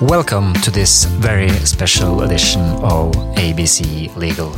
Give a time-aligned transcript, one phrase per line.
[0.00, 4.50] Welcome to this very special edition of ABC Legal.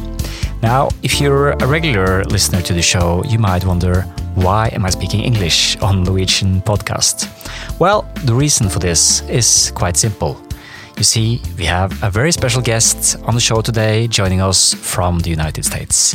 [0.62, 4.02] Now, if you're a regular listener to the show, you might wonder
[4.36, 7.26] why am I speaking English on Norwegian podcast?
[7.80, 10.40] Well, the reason for this is quite simple.
[10.96, 15.18] You see, we have a very special guest on the show today joining us from
[15.18, 16.14] the United States.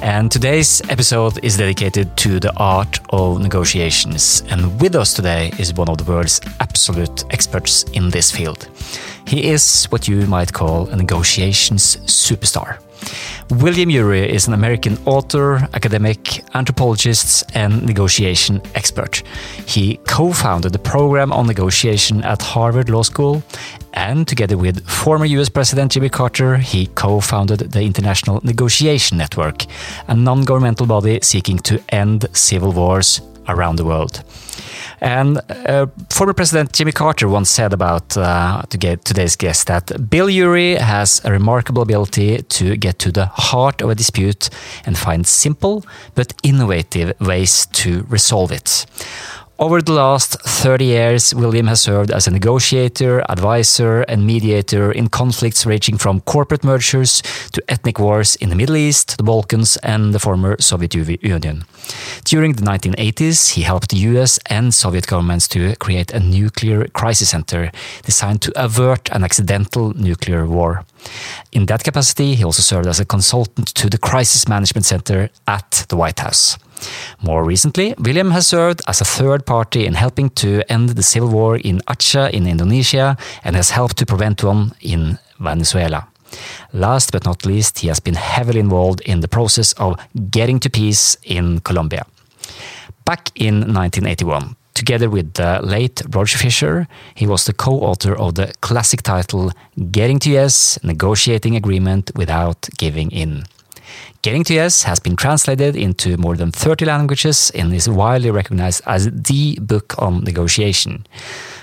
[0.00, 4.42] And today's episode is dedicated to the art of negotiations.
[4.48, 8.68] And with us today is one of the world's absolute experts in this field.
[9.26, 12.78] He is what you might call a negotiations superstar.
[13.50, 19.22] William Ury is an American author, academic, anthropologist, and negotiation expert.
[19.66, 23.42] He co founded the program on negotiation at Harvard Law School,
[23.94, 29.66] and together with former US President Jimmy Carter, he co founded the International Negotiation Network,
[30.08, 34.22] a non governmental body seeking to end civil wars around the world.
[35.02, 40.08] And uh, former President Jimmy Carter once said about uh, to get today's guest that
[40.08, 44.48] Bill Ury has a remarkable ability to get to the heart of a dispute
[44.86, 48.86] and find simple but innovative ways to resolve it.
[49.62, 55.06] Over the last 30 years, William has served as a negotiator, advisor, and mediator in
[55.06, 60.12] conflicts ranging from corporate mergers to ethnic wars in the Middle East, the Balkans, and
[60.12, 61.64] the former Soviet Union.
[62.24, 67.30] During the 1980s, he helped the US and Soviet governments to create a nuclear crisis
[67.30, 67.70] center
[68.04, 70.84] designed to avert an accidental nuclear war.
[71.52, 75.86] In that capacity, he also served as a consultant to the Crisis Management Center at
[75.88, 76.58] the White House.
[77.20, 81.28] More recently, William has served as a third party in helping to end the civil
[81.28, 86.08] war in Aceh in Indonesia and has helped to prevent one in Venezuela.
[86.72, 90.70] Last but not least, he has been heavily involved in the process of getting to
[90.70, 92.04] peace in Colombia.
[93.04, 98.34] Back in 1981, together with the late Roger Fisher, he was the co author of
[98.34, 99.50] the classic title
[99.90, 103.44] Getting to Yes Negotiating Agreement Without Giving In.
[104.22, 108.82] Getting to Yes has been translated into more than 30 languages and is widely recognized
[108.86, 111.04] as the book on negotiation.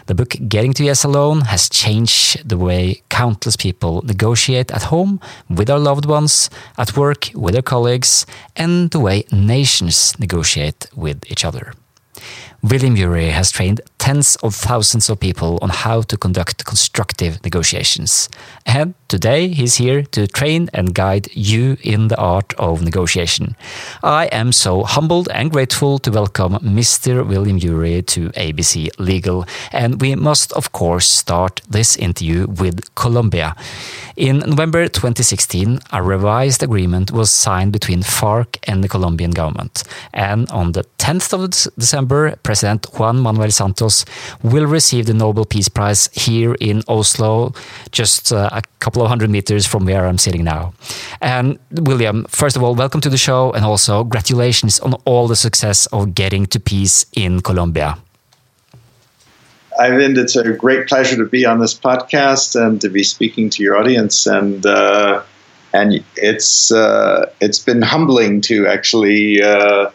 [0.07, 5.19] The book Getting to Yes Alone has changed the way countless people negotiate at home
[5.49, 8.25] with their loved ones, at work with their colleagues,
[8.55, 11.73] and the way nations negotiate with each other.
[12.61, 18.29] William Ury has trained tens of thousands of people on how to conduct constructive negotiations.
[18.65, 23.55] And today he's here to train and guide you in the art of negotiation.
[24.01, 27.27] I am so humbled and grateful to welcome Mr.
[27.27, 29.45] William Ury to ABC Legal.
[29.71, 33.55] And we must, of course, start this interview with Colombia.
[34.15, 39.83] In November 2016, a revised agreement was signed between FARC and the Colombian government.
[40.13, 43.88] And on the 10th of December, President Juan Manuel Santos
[44.43, 47.53] will receive the Nobel Peace Prize here in Oslo,
[47.91, 50.73] just uh, a couple of hundred meters from where I'm sitting now.
[51.21, 55.35] And William, first of all, welcome to the show and also congratulations on all the
[55.35, 57.97] success of getting to peace in Colombia.
[59.79, 63.63] Eivind, it's a great pleasure to be on this podcast and to be speaking to
[63.63, 64.27] your audience.
[64.27, 65.23] And uh,
[65.73, 69.89] and it's uh, it's been humbling to actually uh,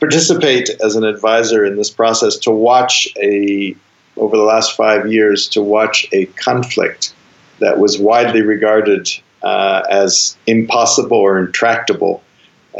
[0.00, 2.36] participate as an advisor in this process.
[2.38, 3.76] To watch a
[4.16, 7.14] over the last five years, to watch a conflict
[7.58, 9.08] that was widely regarded
[9.42, 12.22] uh, as impossible or intractable,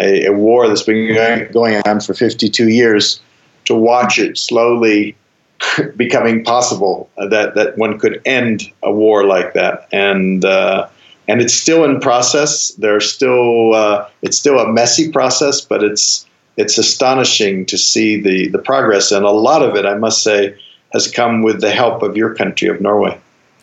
[0.01, 3.21] a, a war that's been going on for 52 years,
[3.67, 5.17] to watch it slowly
[5.97, 10.87] becoming possible uh, that that one could end a war like that and uh,
[11.29, 16.26] and it's still in process there's still uh, it's still a messy process but it's
[16.57, 20.57] it's astonishing to see the the progress and a lot of it I must say
[20.93, 23.19] has come with the help of your country of Norway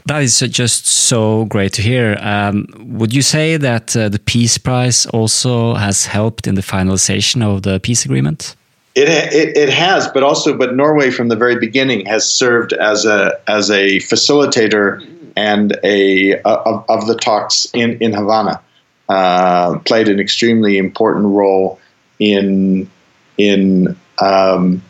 [0.06, 2.18] that is just so great to hear.
[2.20, 7.42] Um, would you say that uh, the Peace Prize also has helped in the finalization
[7.42, 8.56] of the peace agreement?
[8.96, 13.06] It, it, it has, but also, but Norway from the very beginning has served as
[13.06, 15.02] a as a facilitator
[15.36, 18.62] and a of, of the talks in in Havana.
[19.10, 21.80] Uh, played an extremely important role
[22.20, 22.90] in
[23.38, 24.82] in um,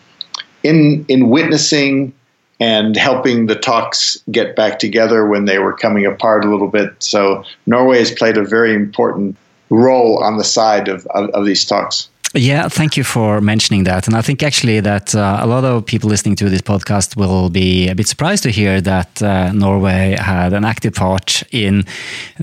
[0.63, 2.13] in in witnessing
[2.59, 6.91] and helping the talks get back together when they were coming apart a little bit.
[6.99, 9.35] So Norway has played a very important
[9.69, 12.07] role on the side of, of, of these talks.
[12.35, 14.07] Yeah, thank you for mentioning that.
[14.07, 17.51] And I think actually that uh, a lot of people listening to this podcast will
[17.51, 21.85] be a bit surprised to hear that uh, Norway had an active part in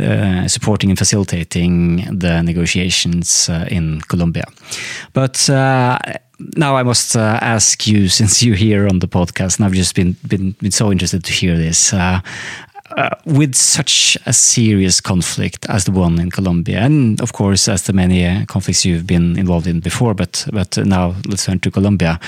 [0.00, 4.44] uh, supporting and facilitating the negotiations uh, in Colombia.
[5.12, 5.98] But uh,
[6.56, 9.96] now I must uh, ask you, since you're here on the podcast, and I've just
[9.96, 11.92] been been, been so interested to hear this.
[11.92, 12.20] Uh,
[12.96, 17.82] uh, with such a serious conflict as the one in Colombia, and of course as
[17.82, 21.70] the many uh, conflicts you've been involved in before, but but now let's turn to
[21.70, 22.18] Colombia.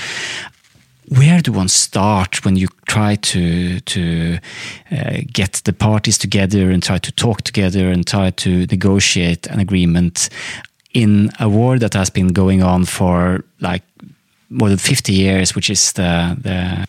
[1.09, 4.39] Where do one start when you try to to
[4.91, 9.59] uh, get the parties together and try to talk together and try to negotiate an
[9.59, 10.29] agreement
[10.93, 13.83] in a war that has been going on for like
[14.49, 16.87] more than 50 years, which is the the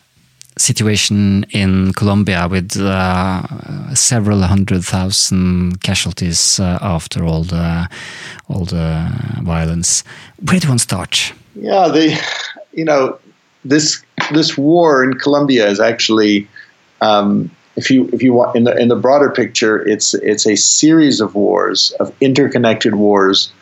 [0.56, 7.88] situation in Colombia with uh, several hundred thousand casualties uh, after all the
[8.48, 9.10] all the
[9.42, 10.04] violence.
[10.48, 11.32] Where do one start?
[11.54, 12.20] Yeah, the
[12.72, 13.18] you know
[13.64, 16.48] this this war in Colombia is actually.
[17.00, 20.54] Um, if you if you want in the in the broader picture, it's it's a
[20.54, 23.52] series of wars of interconnected wars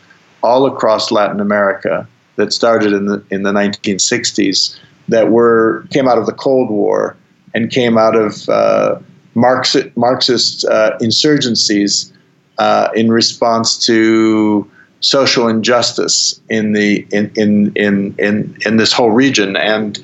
[0.43, 4.77] all across Latin America that started in the in the 1960s
[5.09, 7.15] that were came out of the Cold War
[7.53, 8.99] and came out of uh,
[9.35, 12.11] Marxist, Marxist uh, insurgencies
[12.57, 14.69] uh, in response to
[15.01, 19.55] social injustice in the in, in in in in this whole region.
[19.55, 19.99] And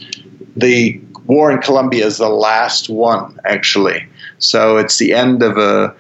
[0.56, 4.06] the war in Colombia is the last one actually.
[4.40, 5.96] So it's the end of a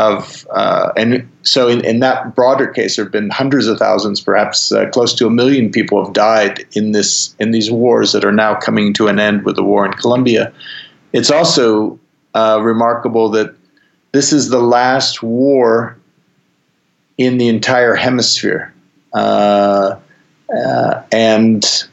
[0.00, 4.20] of uh, and so in, in that broader case there have been hundreds of thousands
[4.20, 8.24] perhaps uh, close to a million people have died in this in these wars that
[8.24, 10.52] are now coming to an end with the war in Colombia.
[11.12, 11.98] It's also
[12.34, 13.54] uh, remarkable that
[14.12, 15.96] this is the last war
[17.18, 18.72] in the entire hemisphere.
[19.12, 19.98] Uh,
[20.56, 21.84] uh, and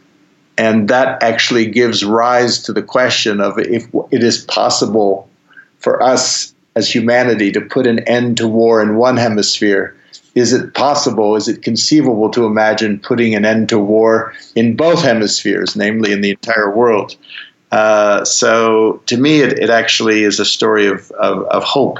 [0.57, 5.29] and that actually gives rise to the question of if it is possible
[5.79, 9.95] for us as humanity to put an end to war in one hemisphere.
[10.35, 15.01] Is it possible, is it conceivable to imagine putting an end to war in both
[15.01, 17.15] hemispheres, namely in the entire world?
[17.71, 21.99] Uh, so to me, it, it, actually is a story of, of, of, hope.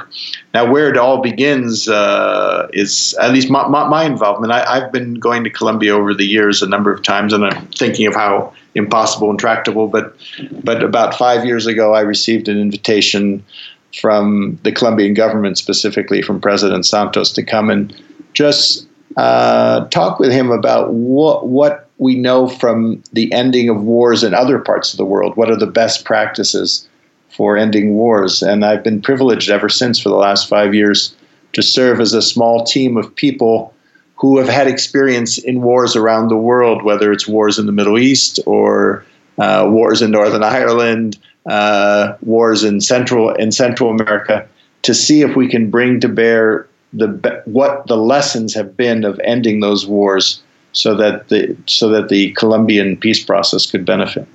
[0.54, 4.50] Now, where it all begins uh, is at least my, my, my involvement.
[4.50, 7.66] I, have been going to Colombia over the years a number of times, and I'm
[7.66, 9.88] thinking of how impossible and tractable.
[9.88, 10.16] But
[10.64, 13.44] but about five years ago, I received an invitation
[13.94, 17.94] from the Colombian government, specifically from President Santos, to come and
[18.34, 18.86] just
[19.16, 24.32] uh, talk with him about what what we know from the ending of wars in
[24.34, 25.36] other parts of the world.
[25.36, 26.88] What are the best practices
[27.28, 28.42] for ending wars?
[28.42, 31.14] And I've been privileged ever since for the last five years
[31.54, 33.74] to serve as a small team of people
[34.14, 37.98] who have had experience in wars around the world, whether it's wars in the Middle
[37.98, 39.04] East or
[39.38, 41.18] uh, wars in Northern Ireland
[41.48, 44.46] uh, wars in Central in Central America
[44.82, 49.20] to see if we can bring to bear the what the lessons have been of
[49.24, 50.42] ending those wars,
[50.72, 54.26] so that the so that the Colombian peace process could benefit.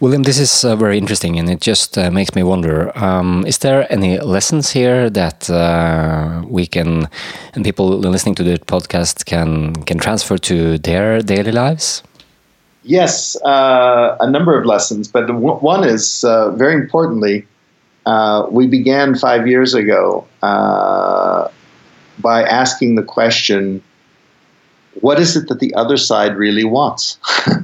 [0.00, 3.58] William, this is uh, very interesting, and it just uh, makes me wonder: um, Is
[3.58, 7.08] there any lessons here that uh, we can,
[7.54, 12.02] and people listening to the podcast can can transfer to their daily lives?
[12.88, 17.46] Yes, uh, a number of lessons, but one is uh, very importantly,
[18.06, 21.48] uh, we began five years ago uh,
[22.18, 23.82] by asking the question
[25.02, 27.18] what is it that the other side really wants?
[27.46, 27.62] you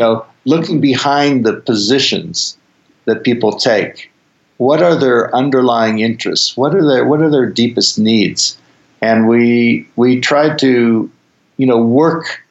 [0.00, 2.58] know, looking behind the positions
[3.04, 4.10] that people take,
[4.56, 6.56] what are their underlying interests?
[6.56, 8.58] What are their what are their deepest needs?
[9.00, 11.08] And we we tried to,
[11.56, 12.42] you know, work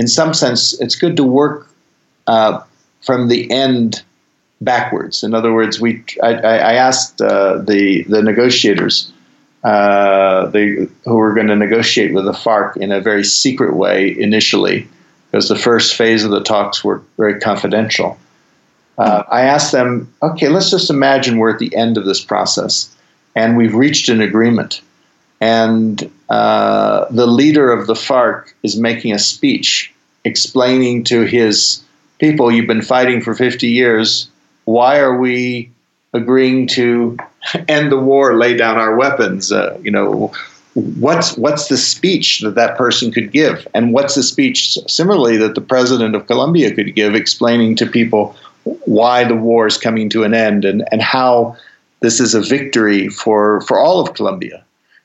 [0.00, 1.68] in some sense, it's good to work
[2.26, 2.62] uh,
[3.02, 4.02] from the end
[4.62, 5.22] backwards.
[5.22, 9.12] In other words, we I, I asked uh, the the negotiators
[9.62, 14.18] uh, they, who were going to negotiate with the FARC in a very secret way
[14.18, 14.88] initially,
[15.30, 18.18] because the first phase of the talks were very confidential.
[18.96, 22.94] Uh, I asked them, okay, let's just imagine we're at the end of this process
[23.34, 24.80] and we've reached an agreement
[25.40, 29.92] and uh, the leader of the FARC is making a speech
[30.24, 31.82] explaining to his
[32.18, 34.28] people, "You've been fighting for 50 years.
[34.64, 35.70] Why are we
[36.12, 37.18] agreeing to
[37.68, 40.32] end the war, lay down our weapons?" Uh, you know,
[40.74, 45.56] what's what's the speech that that person could give, and what's the speech similarly that
[45.56, 48.36] the president of Colombia could give, explaining to people
[48.84, 51.56] why the war is coming to an end and and how
[52.00, 54.62] this is a victory for for all of Colombia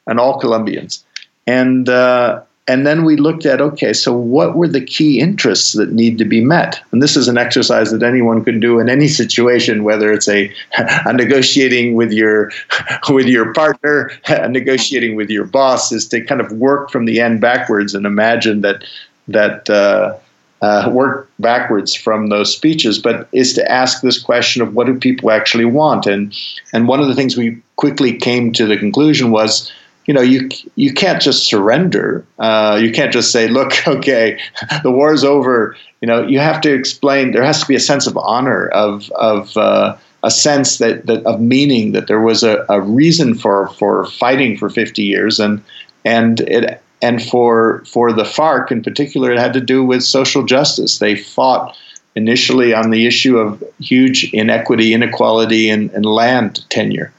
[0.07, 1.03] and all Colombians.
[1.47, 5.91] And uh, and then we looked at okay, so what were the key interests that
[5.91, 6.81] need to be met?
[6.91, 10.51] And this is an exercise that anyone can do in any situation, whether it's a,
[10.77, 12.51] a negotiating with your
[13.09, 14.11] with your partner,
[14.49, 18.61] negotiating with your boss, is to kind of work from the end backwards and imagine
[18.61, 18.83] that
[19.27, 20.15] that uh,
[20.61, 24.97] uh, work backwards from those speeches, but is to ask this question of what do
[24.97, 26.07] people actually want?
[26.07, 26.35] And
[26.73, 29.71] and one of the things we quickly came to the conclusion was,
[30.05, 32.25] you know, you you can't just surrender.
[32.39, 34.39] Uh, you can't just say, look, okay,
[34.83, 35.75] the war is over.
[36.01, 37.31] You know, you have to explain.
[37.31, 41.23] There has to be a sense of honor, of of uh, a sense that, that
[41.25, 45.63] of meaning that there was a, a reason for for fighting for 50 years and
[46.03, 50.43] and it and for for the FARC in particular, it had to do with social
[50.43, 50.97] justice.
[50.97, 51.77] They fought
[52.15, 57.13] initially on the issue of huge inequity, inequality in, in land tenure,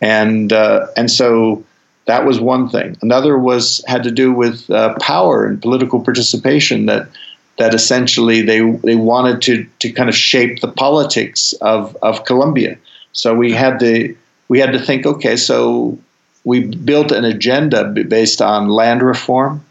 [0.00, 1.64] and uh, and so
[2.06, 2.96] that was one thing.
[3.02, 6.86] Another was had to do with uh, power and political participation.
[6.86, 7.08] That
[7.58, 12.78] that essentially they they wanted to to kind of shape the politics of of Colombia.
[13.12, 14.16] So we had to
[14.48, 15.98] we had to think, okay, so
[16.44, 19.64] we built an agenda based on land reform.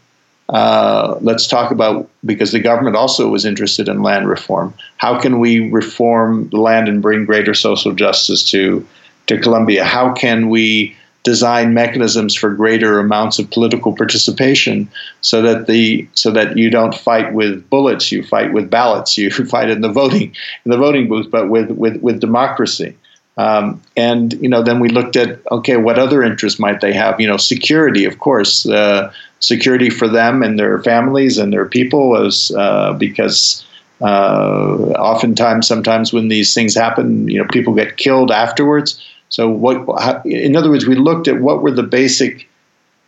[0.48, 4.74] Uh, let's talk about because the government also was interested in land reform.
[4.98, 8.86] How can we reform the land and bring greater social justice to
[9.26, 9.84] to Colombia?
[9.84, 10.94] How can we
[11.26, 14.88] design mechanisms for greater amounts of political participation
[15.22, 19.28] so that the so that you don't fight with bullets, you fight with ballots, you
[19.54, 20.32] fight in the voting
[20.64, 22.96] in the voting booth, but with with, with democracy.
[23.38, 27.20] Um, and you know, then we looked at okay, what other interests might they have?
[27.20, 32.08] You know, security, of course, uh, security for them and their families and their people,
[32.08, 33.66] was uh, because
[34.00, 39.02] uh, oftentimes, sometimes when these things happen, you know, people get killed afterwards.
[39.28, 40.24] So, what?
[40.24, 42.48] In other words, we looked at what were the basic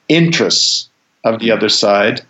[0.08, 0.88] interests
[1.24, 2.22] of the other side,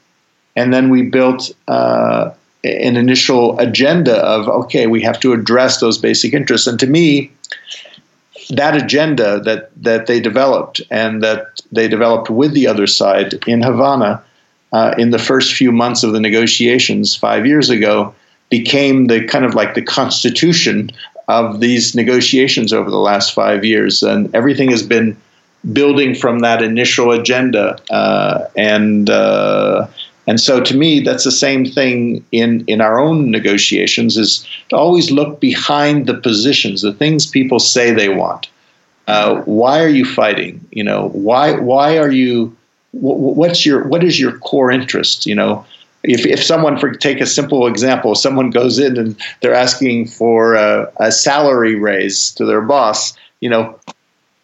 [0.57, 2.31] and then we built uh,
[2.65, 6.67] an initial agenda of okay, we have to address those basic interests.
[6.67, 7.31] And to me,
[8.51, 13.63] that agenda that that they developed and that they developed with the other side in
[13.63, 14.23] Havana
[14.73, 18.15] uh, in the first few months of the negotiations five years ago
[18.51, 20.91] became the kind of like the constitution
[21.29, 25.17] of these negotiations over the last five years, and everything has been
[25.73, 29.87] building from that initial agenda uh, and uh,
[30.29, 34.77] and so to me, that's the same thing in, in our own negotiations is to
[34.77, 38.47] always look behind the positions, the things people say they want.
[39.07, 40.61] Uh, why are you fighting?
[40.71, 42.55] You know, why why are you?
[42.93, 45.25] What's your what is your core interest?
[45.25, 45.65] You know,
[46.09, 50.55] if if someone for take a simple example, someone goes in and they're asking for
[50.55, 53.17] a, a salary raise to their boss.
[53.41, 53.79] You know,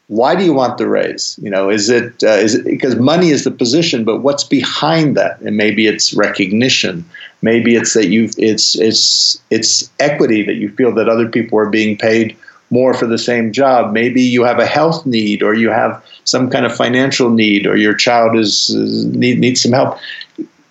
[0.08, 1.38] why do you want the raise?
[1.42, 5.16] You know, is it uh, is it because money is the position, but what's behind
[5.16, 5.40] that?
[5.40, 7.04] And maybe it's recognition.
[7.42, 11.70] Maybe it's that you it's it's it's equity that you feel that other people are
[11.70, 12.36] being paid
[12.70, 13.92] more for the same job.
[13.92, 17.76] Maybe you have a health need, or you have some kind of financial need, or
[17.76, 19.98] your child is, is need, needs some help.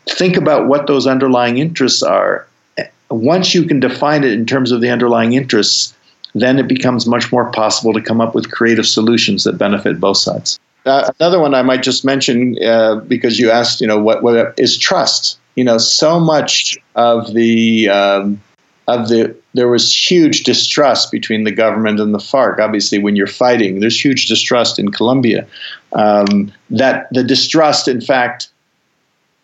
[0.10, 2.48] Think about what those underlying interests are.
[3.10, 5.96] Once you can define it in terms of the underlying interests,
[6.34, 10.18] then it becomes much more possible to come up with creative solutions that benefit both
[10.18, 10.60] sides.
[10.86, 14.58] Uh, another one I might just mention uh, because you asked, you know, what, what
[14.60, 15.40] is trust?
[15.56, 18.42] You know, so much of the um,
[18.88, 22.60] of the there was huge distrust between the government and the FARC.
[22.60, 25.48] Obviously, when you're fighting, there's huge distrust in Colombia.
[25.94, 28.50] Um, that the distrust, in fact,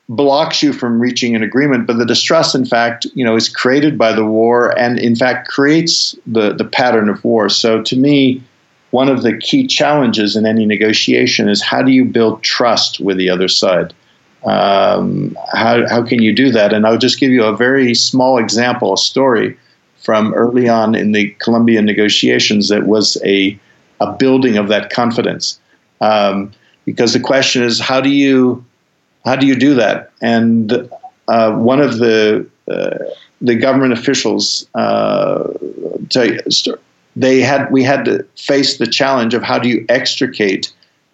[0.10, 1.88] blocks you from reaching an agreement.
[1.88, 5.48] But the distrust, in fact, you know, is created by the war, and in fact
[5.48, 7.48] creates the the pattern of war.
[7.48, 8.44] So to me,
[8.92, 13.18] one of the key challenges in any negotiation is how do you build trust with
[13.18, 13.94] the other side.
[14.46, 16.74] Um, how, how can you do that?
[16.74, 19.58] And I'll just give you a very small example, a story
[19.98, 23.60] from early on in the Colombian negotiations that was a,
[24.00, 25.60] a building of that confidence.
[26.00, 26.52] Um,
[26.86, 28.64] because the question is, how do you
[29.26, 30.12] how do you do that?
[30.22, 30.90] And
[31.28, 32.98] uh, one of the uh,
[33.42, 35.54] the government officials uh,
[37.16, 40.72] they had we had to face the challenge of how do you extricate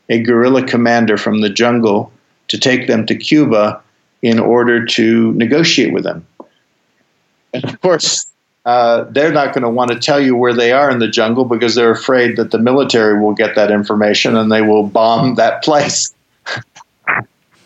[0.09, 2.11] a guerrilla commander from the jungle
[2.47, 3.81] to take them to Cuba
[4.21, 6.25] in order to negotiate with them.
[7.53, 8.27] And of course,
[8.65, 11.45] uh, they're not going to want to tell you where they are in the jungle
[11.45, 15.63] because they're afraid that the military will get that information and they will bomb that
[15.63, 16.14] place.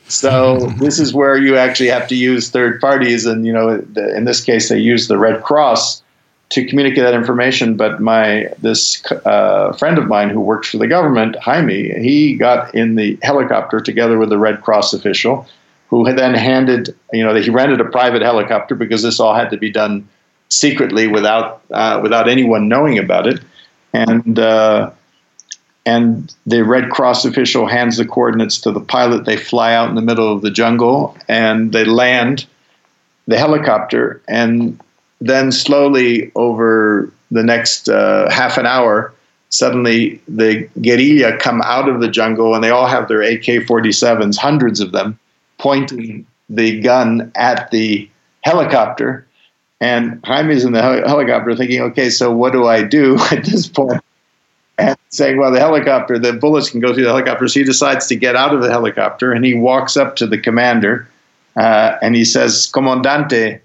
[0.10, 4.26] So this is where you actually have to use third parties, and you know, in
[4.26, 6.04] this case, they use the Red Cross
[6.50, 7.78] to communicate that information.
[7.78, 12.76] But my this uh, friend of mine who works for the government, Jaime, he got
[12.76, 15.48] in the helicopter together with the Red Cross official,
[15.90, 19.52] who had then handed, you know, he rented a private helicopter because this all had
[19.52, 20.10] to be done
[20.50, 23.40] secretly without uh, without anyone knowing about it,
[23.94, 24.38] and.
[24.38, 24.92] Uh,
[25.90, 29.26] and the Red Cross official hands the coordinates to the pilot.
[29.26, 32.46] They fly out in the middle of the jungle and they land
[33.28, 34.80] the helicopter, and
[35.20, 39.14] then slowly over the next uh, half an hour,
[39.50, 44.38] suddenly the guerrilla come out of the jungle and they all have their AK 47s,
[44.38, 45.18] hundreds of them,
[45.58, 48.10] pointing the gun at the
[48.42, 49.26] helicopter.
[49.82, 53.68] And Jaime's in the hel- helicopter thinking, okay, so what do I do at this
[53.68, 53.99] point?
[55.12, 57.48] Saying, well, the helicopter, the bullets can go through the helicopter.
[57.48, 60.38] So he decides to get out of the helicopter and he walks up to the
[60.38, 61.08] commander
[61.56, 63.60] uh, and he says, Comandante,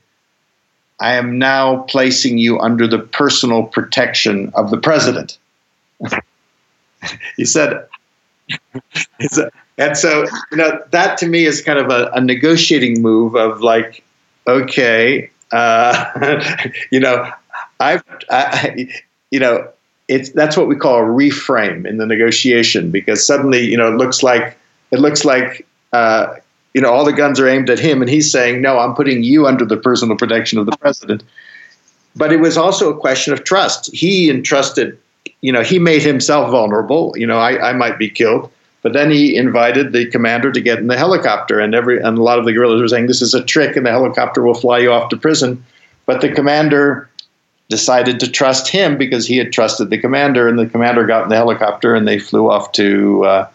[1.01, 5.39] I am now placing you under the personal protection of the president.
[7.37, 7.87] he said,
[9.79, 13.61] and so, you know, that to me is kind of a, a negotiating move of
[13.61, 14.03] like,
[14.47, 16.59] okay, uh,
[16.91, 17.31] you know,
[17.81, 18.89] I've, I,
[19.31, 19.69] you know,
[20.09, 23.97] it's that's what we call a reframe in the negotiation because suddenly, you know, it
[23.97, 24.57] looks like
[24.91, 26.35] it looks like uh,
[26.75, 29.23] you know all the guns are aimed at him, and he's saying, "No, I'm putting
[29.23, 31.23] you under the personal protection of the president."
[32.17, 33.93] But it was also a question of trust.
[33.93, 34.97] He entrusted,
[35.41, 37.13] you know, he made himself vulnerable.
[37.17, 40.79] You know, I, I might be killed, but then he invited the commander to get
[40.79, 43.33] in the helicopter, and every and a lot of the guerrillas were saying, "This is
[43.33, 45.65] a trick, and the helicopter will fly you off to prison."
[46.07, 47.09] But the commander
[47.69, 51.29] decided to trust him because he had trusted the commander, and the commander got in
[51.29, 53.25] the helicopter, and they flew off to.
[53.25, 53.49] Uh,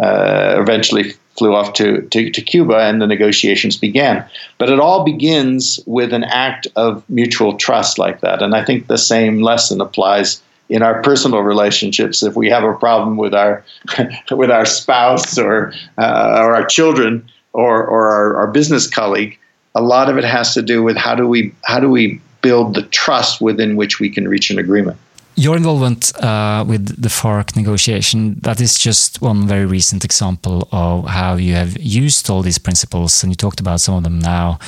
[0.00, 4.24] uh, eventually flew off to, to, to, Cuba and the negotiations began.
[4.56, 8.42] But it all begins with an act of mutual trust like that.
[8.42, 12.22] And I think the same lesson applies in our personal relationships.
[12.22, 13.64] If we have a problem with our
[14.30, 19.38] with our spouse or uh, or our children or, or our, our business colleague,
[19.74, 22.74] a lot of it has to do with how do we how do we build
[22.74, 24.98] the trust within which we can reach an agreement
[25.40, 31.06] your involvement uh, with the FARC negotiation, that is just one very recent example of
[31.06, 34.58] how you have used all these principles, and you talked about some of them now.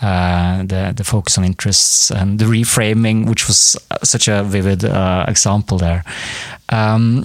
[0.00, 5.24] Uh, the the focus on interests and the reframing, which was such a vivid uh,
[5.28, 6.04] example there.
[6.70, 7.24] Um,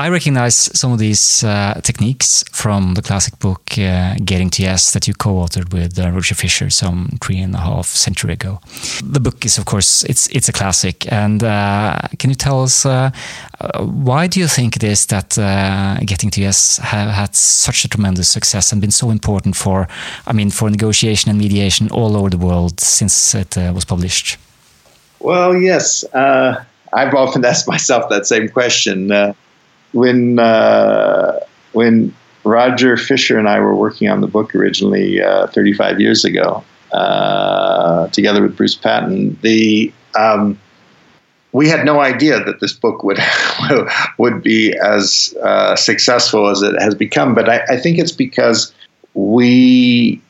[0.00, 4.92] I recognize some of these uh, techniques from the classic book uh, Getting to Yes
[4.92, 8.60] that you co-authored with uh, Roger Fisher some three and a half century ago.
[9.04, 11.12] The book is, of course, it's it's a classic.
[11.12, 13.10] And uh, can you tell us uh,
[13.60, 15.36] uh, why do you think it is that
[16.06, 19.86] Getting to Yes have had such a tremendous success and been so important for,
[20.26, 24.38] I mean, for negotiation and mediation all over the world since it was published?
[25.18, 26.04] Well, yes.
[26.14, 29.34] I've often asked myself that same question
[29.92, 31.38] when uh,
[31.72, 36.64] when Roger Fisher and I were working on the book originally uh, 35 years ago,
[36.92, 40.58] uh, together with Bruce Patton, the um,
[41.52, 43.18] we had no idea that this book would
[44.18, 47.34] would be as uh, successful as it has become.
[47.34, 48.72] But I, I, think it's because
[49.14, 50.20] we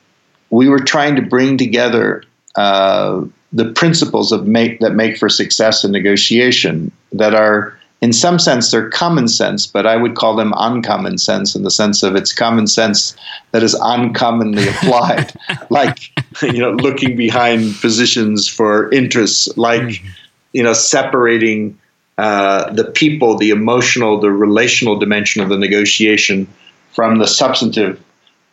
[0.50, 2.24] we were trying to bring together
[2.56, 8.38] uh, the principles of make that make for success in negotiation that are in some
[8.38, 12.16] sense, they're common sense, but I would call them uncommon sense in the sense of
[12.16, 13.14] it's common sense
[13.50, 15.32] that is uncommonly applied,
[15.70, 15.98] like
[16.42, 20.08] you know, looking behind positions for interests, like mm-hmm.
[20.52, 21.78] you know, separating
[22.16, 26.48] uh, the people, the emotional, the relational dimension of the negotiation
[26.92, 28.02] from the substantive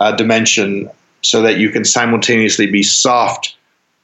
[0.02, 0.90] uh, dimension,
[1.22, 3.56] so that you can simultaneously be soft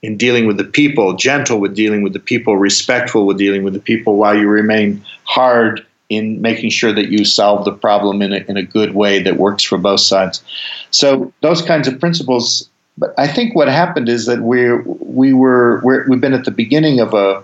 [0.04, 3.74] in dealing with the people, gentle with dealing with the people, respectful with dealing with
[3.74, 8.34] the people, while you remain hard in making sure that you solve the problem in
[8.34, 10.44] a, in a good way that works for both sides.
[10.92, 12.70] So those kinds of principles.
[12.98, 16.52] But I think what happened is that we we were we have been at the
[16.52, 17.42] beginning of a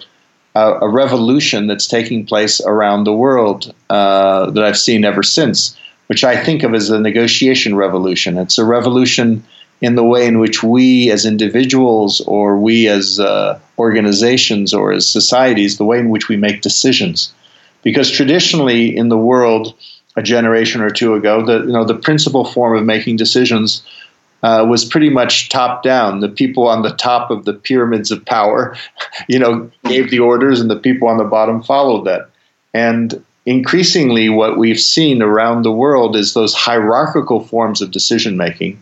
[0.56, 6.24] a, revolution that's taking place around the world uh, that I've seen ever since, which
[6.24, 8.38] I think of as a negotiation revolution.
[8.38, 9.44] It's a revolution
[9.82, 15.10] in the way in which we as individuals or we as uh, organizations or as
[15.10, 17.32] societies, the way in which we make decisions.
[17.82, 19.74] Because traditionally in the world,
[20.18, 23.82] a generation or two ago, the you know the principal form of making decisions
[24.44, 26.20] uh, was pretty much top down.
[26.20, 28.76] The people on the top of the pyramids of power,
[29.30, 32.30] you know, gave the orders, and the people on the bottom followed that.
[32.74, 38.82] And increasingly, what we've seen around the world is those hierarchical forms of decision making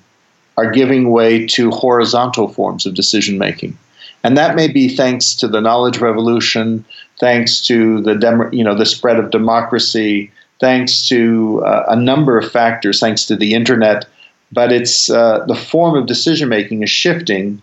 [0.57, 3.77] are giving way to horizontal forms of decision making.
[4.23, 6.83] And that may be thanks to the knowledge revolution,
[7.19, 12.37] thanks to the dem- you know the spread of democracy, thanks to uh, a number
[12.37, 14.05] of factors, thanks to the internet.
[14.51, 17.61] But it's uh, the form of decision making is shifting,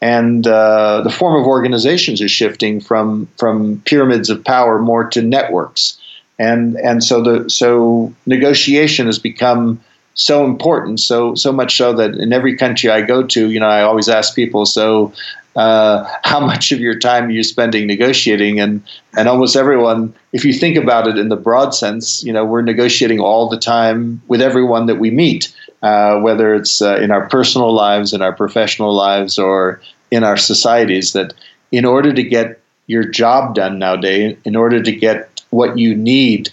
[0.00, 5.22] and uh, the form of organizations is shifting from from pyramids of power more to
[5.22, 5.98] networks,
[6.38, 9.80] and and so the so negotiation has become
[10.16, 10.98] so important.
[10.98, 14.08] So so much so that in every country I go to, you know, I always
[14.08, 15.12] ask people, so
[15.54, 18.58] uh, how much of your time are you spending negotiating?
[18.58, 18.82] And
[19.16, 22.62] and almost everyone, if you think about it in the broad sense, you know, we're
[22.62, 27.28] negotiating all the time with everyone that we meet, uh, whether it's uh, in our
[27.28, 31.12] personal lives, in our professional lives, or in our societies.
[31.12, 31.34] That
[31.70, 36.50] in order to get your job done nowadays, in order to get what you need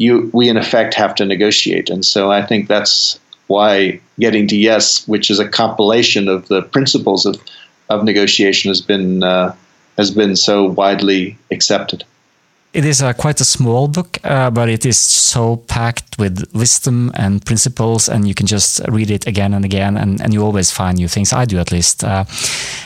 [0.00, 1.90] you we in effect have to negotiate.
[1.90, 6.62] And so I think that's why getting to yes, which is a compilation of the
[6.62, 7.36] principles of,
[7.90, 9.54] of negotiation, has been uh,
[9.98, 12.02] has been so widely accepted.
[12.72, 17.10] It is a, quite a small book, uh, but it is so packed with wisdom
[17.16, 20.70] and principles, and you can just read it again and again, and, and you always
[20.70, 21.32] find new things.
[21.32, 22.04] I do at least.
[22.04, 22.24] Uh,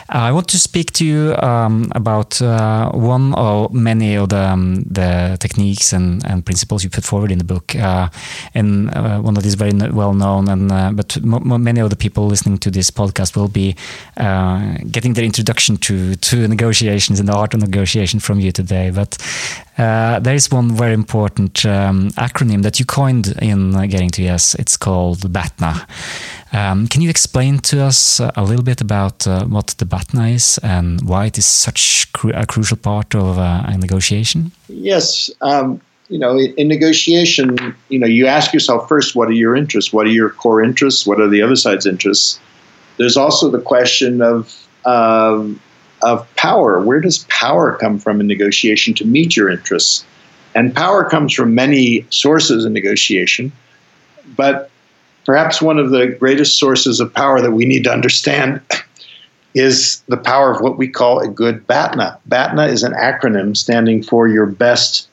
[0.09, 4.85] I want to speak to you um, about uh, one or many of the, um,
[4.85, 8.09] the techniques and, and principles you put forward in the book, uh,
[8.55, 10.49] and uh, one that is very well known.
[10.49, 13.77] And uh, but many of the people listening to this podcast will be
[14.16, 18.90] getting their introduction to to negotiations and the art of negotiation from you today.
[18.90, 19.18] But
[19.79, 24.23] uh, there is one very important um, acronym that you coined in uh, Getting to
[24.23, 24.55] Yes.
[24.55, 25.87] It's called BATNA.
[26.53, 30.59] Um, can you explain to us a little bit about uh, what the BATNA is
[30.63, 34.53] and why it is such cru a crucial part of uh, a negotiation?
[34.69, 35.31] Yes.
[35.41, 37.57] Um, you know, in, in negotiation,
[37.89, 39.93] you know, you ask yourself first, what are your interests?
[39.93, 41.07] What are your core interests?
[41.07, 42.39] What are the other side's interests?
[42.99, 45.61] There's also the question of um,
[46.05, 46.81] of power.
[46.81, 50.05] Where does power come from in negotiation to meet your interests?
[50.55, 53.51] And power comes from many sources in negotiation,
[54.37, 54.71] but
[55.25, 58.61] perhaps one of the greatest sources of power that we need to understand
[59.55, 62.19] is the power of what we call a good BATNA.
[62.27, 65.09] BATNA is an acronym standing for your best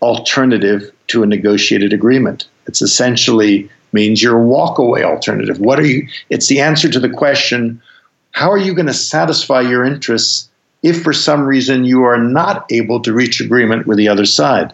[0.00, 2.48] alternative to a negotiated agreement.
[2.66, 5.58] It's essentially means your walkaway alternative.
[5.58, 6.06] What are you?
[6.30, 7.82] It's the answer to the question
[8.32, 10.48] how are you going to satisfy your interests
[10.82, 14.72] if for some reason you are not able to reach agreement with the other side?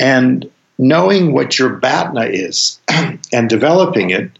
[0.00, 2.80] And knowing what your BATNA is
[3.32, 4.30] and developing it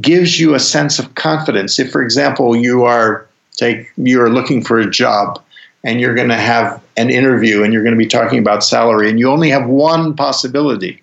[0.00, 1.78] gives you a sense of confidence.
[1.78, 5.40] If, for example, you are take you are looking for a job
[5.84, 9.08] and you're going to have an interview and you're going to be talking about salary
[9.08, 11.00] and you only have one possibility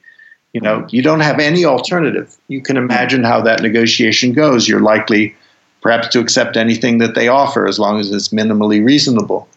[0.54, 4.82] you know you don't have any alternative you can imagine how that negotiation goes you're
[4.82, 5.34] likely
[5.82, 9.48] perhaps to accept anything that they offer as long as it's minimally reasonable.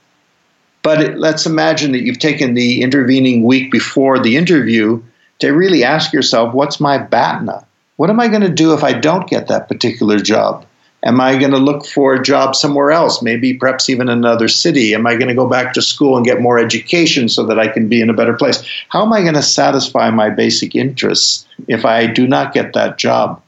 [0.83, 5.03] But it, let's imagine that you've taken the intervening week before the interview
[5.39, 7.65] to really ask yourself, what's my BATNA?
[7.97, 10.67] What am I going to do if I don't get that particular job?
[11.05, 14.95] Am I going to look for a job somewhere else, maybe perhaps even another city?
[14.95, 17.69] Am I going to go back to school and get more education so that I
[17.69, 18.65] can be in a better place?
[18.89, 22.97] How am I going to satisfy my basic interests if I do not get that
[22.97, 23.43] job?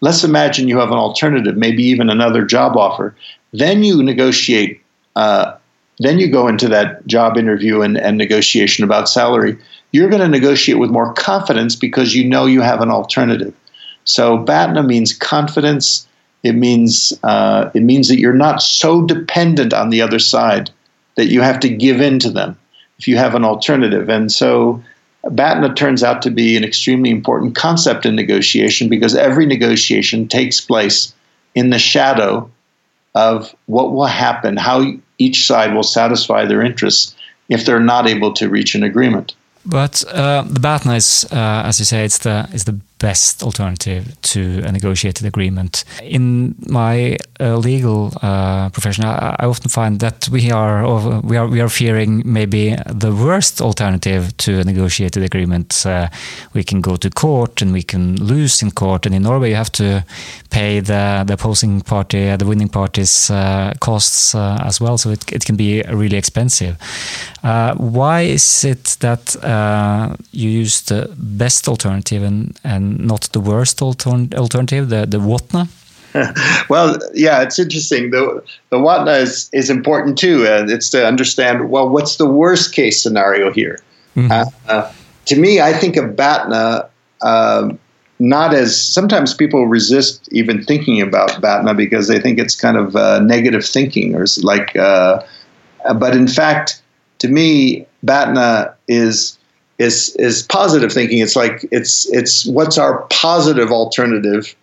[0.00, 3.14] Let's imagine you have an alternative, maybe even another job offer.
[3.52, 4.80] Then you negotiate.
[5.16, 5.56] Uh,
[6.00, 9.56] then you go into that job interview and, and negotiation about salary.
[9.92, 13.54] You're going to negotiate with more confidence because you know you have an alternative.
[14.04, 16.06] So BATNA means confidence.
[16.42, 20.70] It means uh, it means that you're not so dependent on the other side
[21.14, 22.58] that you have to give in to them
[22.98, 24.08] if you have an alternative.
[24.08, 24.82] And so
[25.30, 30.60] BATNA turns out to be an extremely important concept in negotiation because every negotiation takes
[30.60, 31.14] place
[31.54, 32.50] in the shadow
[33.14, 37.14] of what will happen, how each side will satisfy their interests
[37.48, 39.34] if they're not able to reach an agreement.
[39.66, 44.02] But uh, the BATNA is, uh, as you say, it's the is the best alternative
[44.22, 45.84] to a negotiated agreement.
[46.02, 50.86] In my uh, legal uh, profession, I, I, often find that we are
[51.20, 55.84] we are we are fearing maybe the worst alternative to a negotiated agreement.
[55.86, 56.08] Uh,
[56.54, 59.56] we can go to court and we can lose in court, and in Norway you
[59.56, 60.02] have to
[60.48, 64.96] pay the the opposing party, the winning party's uh, costs as well.
[64.98, 66.74] So it it can be really expensive.
[67.76, 69.36] why is it that
[70.32, 75.68] you use the best alternative and, and not the worst alternative, the, the WATNA?
[76.68, 78.10] well, yeah, it's interesting.
[78.10, 80.46] The the WATNA is, is important too.
[80.46, 83.80] Uh, it's to understand well, what's the worst case scenario here?
[84.14, 84.30] Mm-hmm.
[84.30, 84.92] Uh, uh,
[85.26, 86.88] to me, I think of BATNA
[87.22, 87.78] um,
[88.20, 92.94] not as sometimes people resist even thinking about BATNA because they think it's kind of
[92.94, 94.76] uh, negative thinking or like.
[94.76, 95.22] Uh,
[95.96, 96.80] but in fact,
[97.18, 99.38] to me, BATNA is
[99.78, 101.18] is is positive thinking.
[101.18, 104.54] It's like it's it's what's our positive alternative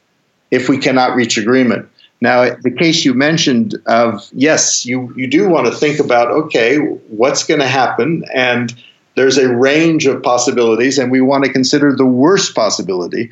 [0.51, 1.87] if we cannot reach agreement.
[2.21, 6.77] Now, the case you mentioned of yes, you you do want to think about okay,
[6.77, 8.73] what's going to happen, and
[9.15, 13.29] there's a range of possibilities, and we want to consider the worst possibility.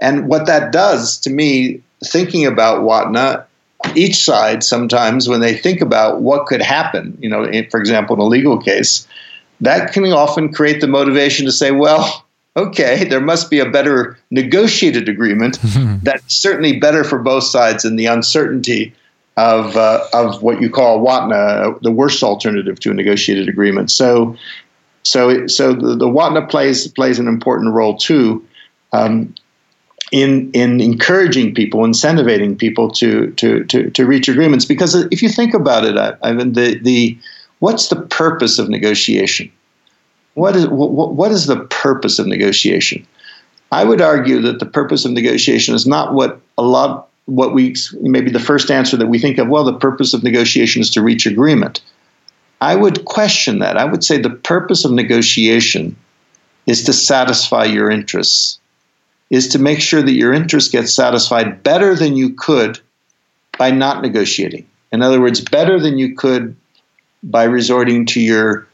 [0.00, 3.44] and what that does to me, thinking about Watna,
[3.94, 8.20] each side sometimes when they think about what could happen, you know, for example, in
[8.20, 9.06] a legal case,
[9.62, 14.18] that can often create the motivation to say, well, okay, there must be a better
[14.30, 15.58] negotiated agreement
[16.02, 18.94] that's certainly better for both sides than the uncertainty
[19.38, 23.90] of uh, of what you call Watna, the worst alternative to a negotiated agreement.
[23.90, 24.36] So,
[25.04, 28.46] so so the, the Watna plays plays an important role too.
[28.92, 29.34] Um,
[30.10, 34.66] in, in encouraging people, incentivizing people to, to, to, to reach agreements.
[34.66, 37.16] Because if you think about it, I, mean, the, the,
[37.62, 39.50] what's the purpose of negotiation?
[40.34, 43.06] What is, what, what is the purpose of negotiation?
[43.70, 47.76] I would argue that the purpose of negotiation is not what a lot, what we,
[48.00, 51.02] maybe the first answer that we think of, well, the purpose of negotiation is to
[51.02, 51.80] reach agreement.
[52.60, 53.76] I would question that.
[53.76, 55.94] I would say the purpose of negotiation
[56.66, 58.58] is to satisfy your interests,
[59.30, 62.80] is to make sure that your interests get satisfied better than you could
[63.56, 64.66] by not negotiating.
[64.90, 66.56] In other words, better than you could
[67.22, 68.66] by resorting to your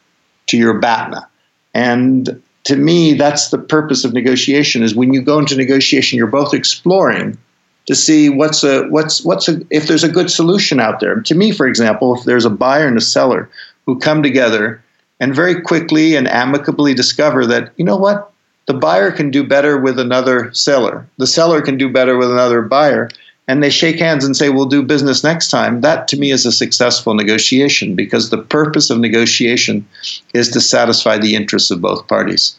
[0.46, 1.28] to your BATNA.
[1.74, 4.82] And to me, that's the purpose of negotiation.
[4.82, 7.38] Is when you go into negotiation, you're both exploring
[7.86, 11.20] to see what's a what's what's a if there's a good solution out there.
[11.20, 13.48] To me, for example, if there's a buyer and a seller
[13.86, 14.82] who come together
[15.20, 18.30] and very quickly and amicably discover that you know what
[18.66, 22.60] the buyer can do better with another seller, the seller can do better with another
[22.60, 23.08] buyer,
[23.48, 26.46] and they shake hands and say, We'll do business next time, that to me is
[26.46, 29.88] a successful negotiation because the purpose of negotiation
[30.34, 32.56] is to satisfy the interests of both parties.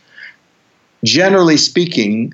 [1.06, 2.34] Generally speaking,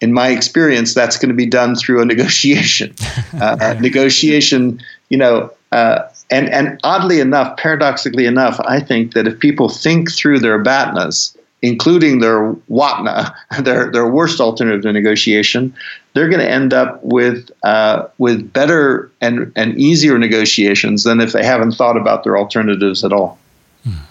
[0.00, 2.94] in my experience, that's going to be done through a negotiation.
[3.34, 9.38] Uh, negotiation, you know, uh, and, and oddly enough, paradoxically enough, I think that if
[9.38, 15.74] people think through their BATNAs, including their WATNA, their, their worst alternative to negotiation,
[16.14, 21.32] they're going to end up with uh, with better and, and easier negotiations than if
[21.32, 23.38] they haven't thought about their alternatives at all.
[23.84, 24.02] Hmm.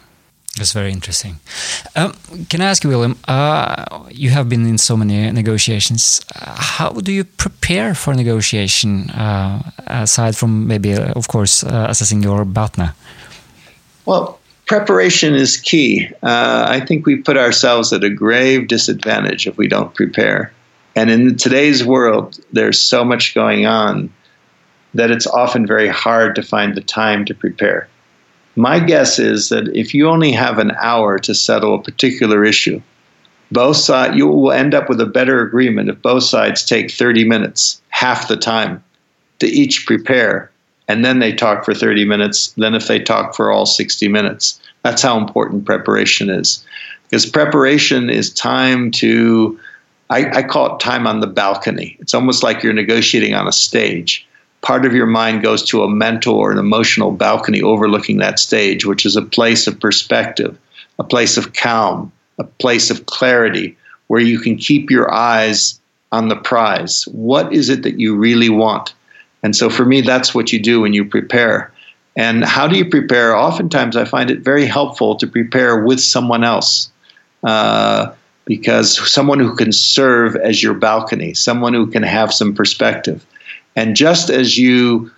[0.56, 1.40] That's very interesting.
[1.96, 2.14] Um,
[2.50, 3.18] can I ask you, William?
[3.28, 6.22] Uh, you have been in so many negotiations.
[6.36, 11.88] Uh, how do you prepare for negotiation, uh, aside from maybe, uh, of course, uh,
[11.90, 12.96] assessing your BATNA?
[14.06, 14.39] Well,
[14.70, 16.08] preparation is key.
[16.22, 20.54] Uh, I think we put ourselves at a grave disadvantage if we don't prepare.
[20.96, 24.14] And in today's world, there's so much going on
[24.94, 27.90] that it's often very hard to find the time to prepare.
[28.56, 32.80] My guess is that if you only have an hour to settle a particular issue,
[33.52, 37.28] both sides you will end up with a better agreement if both sides take 30
[37.28, 38.84] minutes, half the time,
[39.40, 40.52] to each prepare
[40.90, 44.60] and then they talk for 30 minutes than if they talk for all 60 minutes.
[44.84, 46.66] That's how important preparation is.
[47.04, 49.60] Because preparation is time to,
[50.10, 51.96] I, I, call it time on the balcony.
[52.00, 54.28] It's almost like you're negotiating on a stage.
[54.62, 58.84] Part of your mind goes to a mental or an emotional balcony overlooking that stage,
[58.84, 60.58] which is a place of perspective,
[60.98, 65.80] a place of calm, a place of clarity, where you can keep your eyes
[66.12, 67.04] on the prize.
[67.12, 68.94] What is it that you really want?
[69.44, 71.72] And so for me, that's what you do when you prepare.
[72.16, 73.36] And how do you prepare?
[73.36, 76.92] Oftentimes, I find it very helpful to prepare with someone else.
[77.44, 78.14] Uh,
[78.50, 83.24] because someone who can serve as your balcony, someone who can have some perspective.
[83.76, 85.12] And just as you,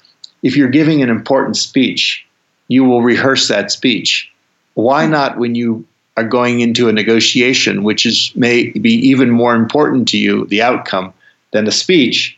[0.44, 2.26] if you're giving an important speech,
[2.68, 4.30] you will rehearse that speech.
[4.74, 5.86] Why not when you
[6.18, 10.62] are going into a negotiation, which is may be even more important to you, the
[10.62, 11.14] outcome,
[11.52, 12.38] than the speech?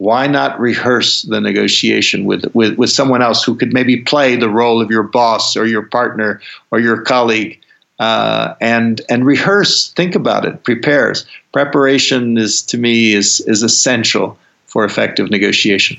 [0.00, 4.48] Why not rehearse the negotiation with, with, with someone else who could maybe play the
[4.48, 7.60] role of your boss or your partner or your colleague
[7.98, 9.90] uh, and and rehearse?
[9.92, 10.64] Think about it.
[10.64, 15.98] Prepares preparation is to me is is essential for effective negotiation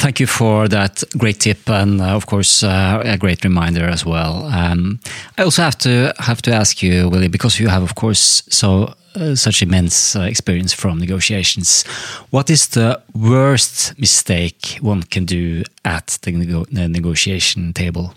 [0.00, 4.06] Thank you for that great tip, and uh, of course uh, a great reminder as
[4.06, 4.46] well.
[4.46, 4.98] Um,
[5.36, 8.94] I also have to have to ask you, Willie, because you have, of course, so
[9.14, 11.84] uh, such immense uh, experience from negotiations.
[12.30, 18.14] What is the worst mistake one can do at the, nego the negotiation table?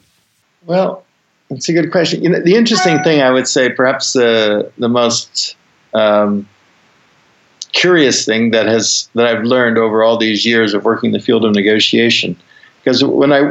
[0.65, 1.03] Well,
[1.49, 2.23] it's a good question.
[2.23, 5.57] You know, the interesting thing I would say, perhaps the the most
[5.93, 6.47] um,
[7.73, 11.43] curious thing that has that I've learned over all these years of working the field
[11.43, 12.35] of negotiation.
[12.83, 13.41] Because when I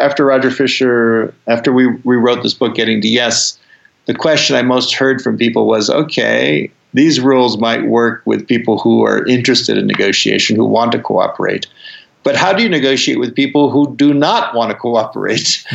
[0.00, 3.58] after Roger Fisher, after we rewrote this book, Getting to Yes,
[4.06, 8.78] the question I most heard from people was, okay, these rules might work with people
[8.78, 11.66] who are interested in negotiation, who want to cooperate.
[12.22, 15.64] But how do you negotiate with people who do not want to cooperate?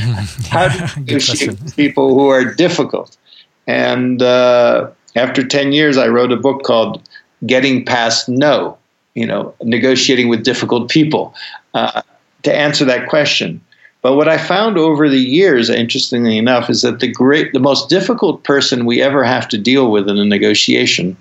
[0.50, 3.18] how do you negotiate with people who are difficult?
[3.68, 7.08] And uh, after 10 years, I wrote a book called
[7.46, 8.78] getting past no,
[9.14, 11.34] you know, negotiating with difficult people
[11.74, 12.02] uh,
[12.44, 13.62] to answer that question.
[14.02, 17.90] But what I found over the years, interestingly enough, is that the great, the most
[17.90, 21.16] difficult person we ever have to deal with in a negotiation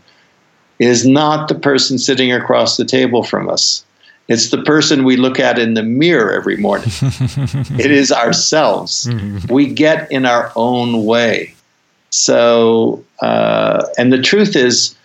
[0.80, 3.84] is not the person sitting across the table from us.
[4.26, 6.88] It's the person we look at in the mirror every morning.
[7.78, 9.06] it is ourselves.
[9.06, 9.52] Mm-hmm.
[9.52, 11.54] We get in our own way.
[12.10, 14.96] So, uh, and the truth is,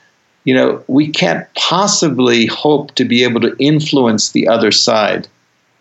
[0.47, 5.27] you know, we can't possibly hope to be able to influence the other side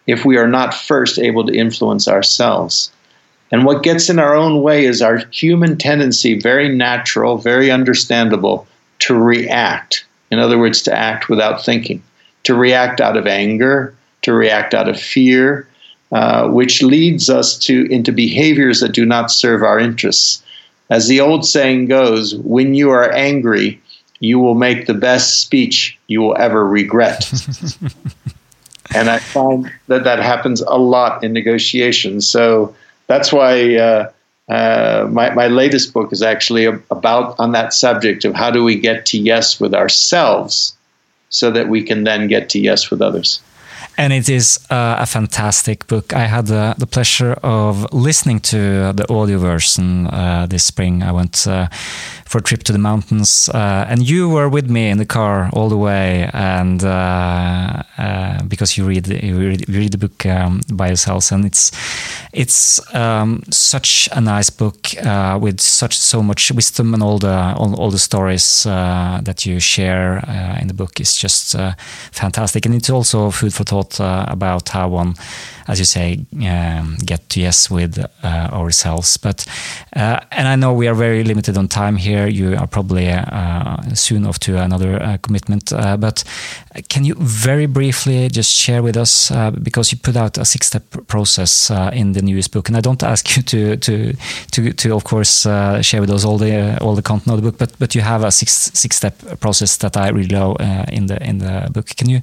[0.09, 2.91] if we are not first able to influence ourselves.
[3.53, 8.67] And what gets in our own way is our human tendency, very natural, very understandable,
[8.99, 10.05] to react.
[10.33, 12.03] In other words, to act without thinking,
[12.43, 15.69] to react out of anger, to react out of fear,
[16.11, 20.43] uh, which leads us to into behaviors that do not serve our interests.
[20.91, 23.81] As the old saying goes, when you are angry,
[24.21, 27.31] you will make the best speech you will ever regret.
[28.95, 32.29] and I find that that happens a lot in negotiations.
[32.29, 32.75] So
[33.07, 34.11] that's why uh,
[34.49, 38.79] uh, my, my latest book is actually about on that subject of how do we
[38.79, 40.77] get to yes with ourselves
[41.29, 43.41] so that we can then get to yes with others
[43.99, 46.13] and it is uh, a fantastic book.
[46.13, 51.03] I had uh, the pleasure of listening to the audio version uh, this spring.
[51.03, 51.69] I went uh,
[52.27, 55.49] for a trip to the mountains, uh, and you were with me in the car
[55.53, 56.29] all the way.
[56.33, 57.83] And uh,
[58.49, 61.71] because you read you read, you read the book um, by yourselves, and it's
[62.33, 64.95] it's um, such a nice book
[65.41, 70.19] with such so much wisdom and all the all, all the stories that you share
[70.61, 71.57] in the book is just
[72.13, 75.15] fantastic, and it's also food for thought uh, about how one,
[75.69, 79.17] as you say, um, get to yes with uh, ourselves.
[79.17, 79.47] But
[79.95, 82.16] uh, and I know we are very limited on time here.
[82.25, 85.73] You are probably uh, soon off to another uh, commitment.
[85.73, 86.25] Uh, but
[86.89, 89.31] can you very briefly just share with us
[89.63, 93.37] because you put out a six-step process in the newest book, and I don't ask
[93.37, 94.13] you to to
[94.53, 95.43] to, to of course
[95.83, 98.25] share with us all the all the content of the book, but but you have
[98.25, 100.57] a six six-step process that I really love
[100.93, 101.87] in the in the book.
[101.97, 102.21] Can you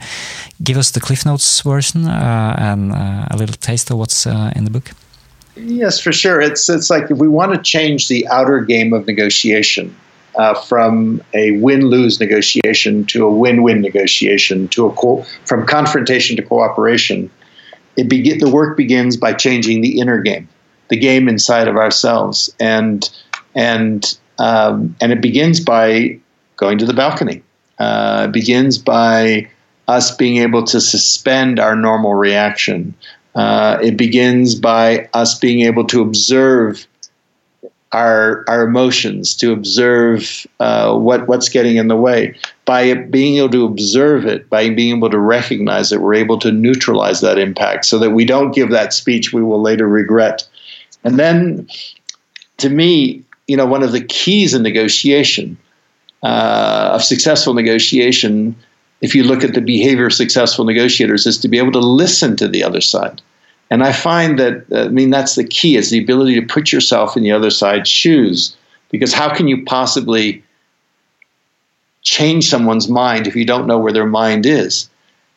[0.64, 4.52] give us the cliff notes version uh, and uh, a little taste of what's uh,
[4.56, 4.92] in the book?
[5.56, 6.42] Yes, for sure.
[6.42, 9.96] It's it's like if we want to change the outer game of negotiation
[10.36, 16.42] uh, from a win-lose negotiation to a win-win negotiation to a co- from confrontation to
[16.42, 17.30] cooperation,
[17.98, 20.50] it begin the work begins by changing the inner game,
[20.88, 23.12] the game inside of ourselves, and
[23.54, 26.20] and um, and it begins by
[26.58, 27.44] going to the balcony.
[27.78, 29.48] Uh, begins by
[29.88, 32.96] us being able to suspend our normal reaction.
[33.36, 36.88] Uh, it begins by us being able to observe
[37.92, 42.36] our our emotions, to observe uh, what what's getting in the way.
[42.66, 46.52] By being able to observe it, by being able to recognize it, we're able to
[46.52, 50.48] neutralize that impact, so that we don't give that speech we will later regret.
[51.04, 51.68] And then,
[52.58, 55.58] to me, you know, one of the keys in negotiation,
[56.24, 58.56] uh, of successful negotiation,
[59.04, 62.38] if you look at the behavior of successful negotiators, is to be able to listen
[62.38, 63.22] to the other side.
[63.70, 66.72] And I find that, uh, I mean, that's the key is the ability to put
[66.72, 68.56] yourself in the other side's shoes.
[68.92, 70.42] Because how can you possibly
[72.02, 74.90] change someone's mind if you don't know where their mind is?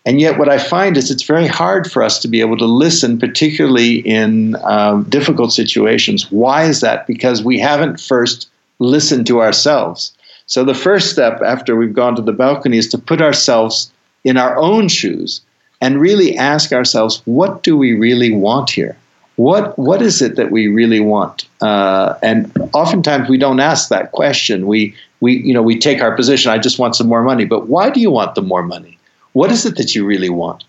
[0.04, 2.66] And yet, what I find is it's very hard for us to be able to
[2.66, 6.30] listen, particularly in um, difficult situations.
[6.30, 7.08] Why is that?
[7.08, 8.48] Because we haven't first
[8.78, 10.15] listened to ourselves.
[10.46, 13.90] So the first step after we've gone to the balcony is to put ourselves
[14.24, 15.40] in our own shoes
[15.80, 18.96] and really ask ourselves, what do we really want here?
[19.36, 21.46] What what is it that we really want?
[21.60, 24.66] Uh, and oftentimes we don't ask that question.
[24.66, 26.50] We we you know we take our position.
[26.50, 27.44] I just want some more money.
[27.44, 28.98] But why do you want the more money?
[29.34, 30.64] What is it that you really want?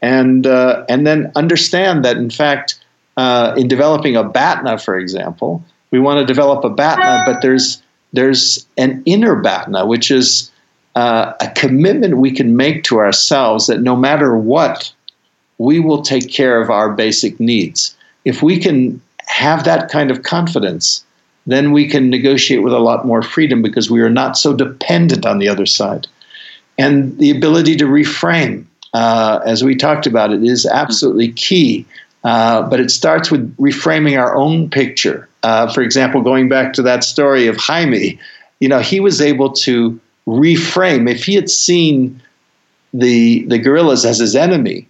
[0.00, 2.78] And uh, and then understand that in fact,
[3.16, 7.82] uh, in developing a BATNA, for example, we want to develop a BATNA, but there's
[8.14, 10.50] there's an inner BATNA, which is
[10.94, 14.92] uh, a commitment we can make to ourselves that no matter what,
[15.58, 17.96] we will take care of our basic needs.
[18.24, 21.04] If we can have that kind of confidence,
[21.46, 25.26] then we can negotiate with a lot more freedom because we are not so dependent
[25.26, 26.06] on the other side.
[26.78, 28.64] And the ability to reframe,
[28.94, 31.84] uh, as we talked about, it is absolutely key.
[32.24, 36.82] Uh, but it starts with reframing our own picture uh, for example, going back to
[36.82, 38.18] that story of Jaime,
[38.60, 41.08] you know, he was able to reframe.
[41.08, 42.22] If he had seen
[42.94, 44.88] the the guerrillas as his enemy,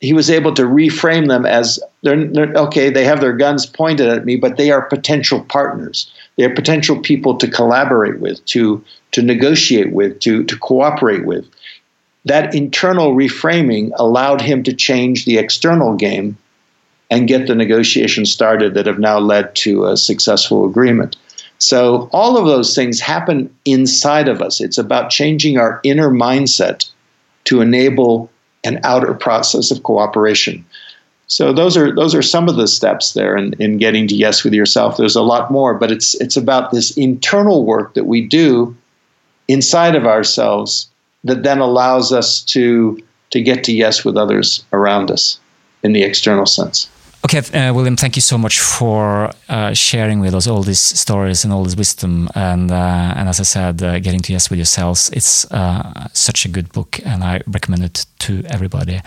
[0.00, 2.88] he was able to reframe them as they're, they're, okay.
[2.88, 6.10] They have their guns pointed at me, but they are potential partners.
[6.38, 11.46] They're potential people to collaborate with, to to negotiate with, to to cooperate with.
[12.24, 16.38] That internal reframing allowed him to change the external game
[17.12, 21.14] and get the negotiations started that have now led to a successful agreement.
[21.58, 24.62] So all of those things happen inside of us.
[24.62, 26.90] It's about changing our inner mindset
[27.44, 28.30] to enable
[28.64, 30.64] an outer process of cooperation.
[31.26, 34.42] So those are those are some of the steps there in, in getting to yes
[34.42, 34.96] with yourself.
[34.96, 38.74] There's a lot more, but it's it's about this internal work that we do
[39.48, 40.88] inside of ourselves
[41.24, 42.98] that then allows us to
[43.32, 45.38] to get to yes with others around us
[45.82, 46.88] in the external sense.
[47.24, 51.44] Okay, uh, William, thank you so much for uh, sharing with us all these stories
[51.44, 52.28] and all this wisdom.
[52.34, 56.44] And uh, and as I said, uh, getting to yes with yourselves, it's uh, such
[56.44, 59.00] a good book, and I recommend it to everybody.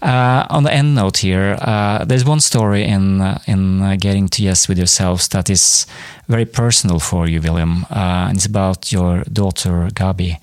[0.00, 1.58] Uh, on the end note here,
[2.06, 5.86] there's one story in in getting to yes with yourselves that is
[6.28, 7.84] very personal for you, William.
[7.90, 10.38] and it's about your daughter Gabi.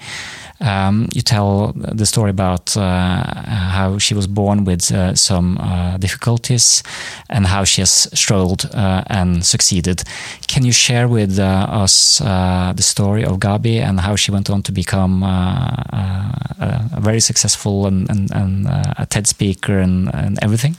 [0.59, 5.97] Um, you tell the story about uh, how she was born with uh, some uh,
[5.97, 6.81] difficulties
[7.29, 10.03] and how she has struggled uh, and succeeded.
[10.47, 14.49] Can you share with uh, us uh, the story of Gabi and how she went
[14.49, 20.75] on to become a very successful and, and, and a TED speaker and, and everything?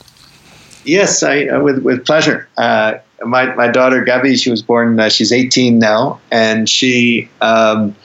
[0.83, 2.49] Yes, I, with, with pleasure
[3.25, 7.95] my, my daughter Gabi, she was born, uh, she's 18 now, and she um,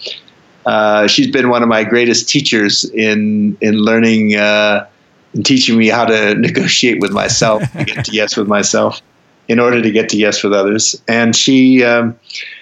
[0.66, 4.86] uh, she's been one of my greatest teachers in in learning uh,
[5.34, 9.00] and teaching me how to negotiate with myself, to get to yes with myself,
[9.48, 11.00] in order to get to yes with others.
[11.06, 12.18] And she um,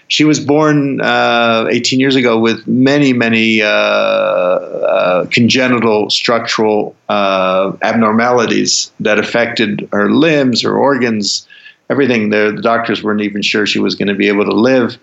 [0.09, 8.91] she was born uh, 18 years ago with many many uh, uh, congenital structural abnormalities
[9.01, 11.47] that affected her limbs, her organs,
[11.89, 12.31] everything.
[12.31, 14.99] The, the doctors weren't even sure she was going to be able to live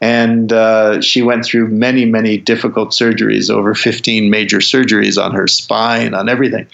[0.00, 5.46] and uh, she went through many, many difficult surgeries, over 15 major surgeries on her
[5.46, 6.66] spine, on everything.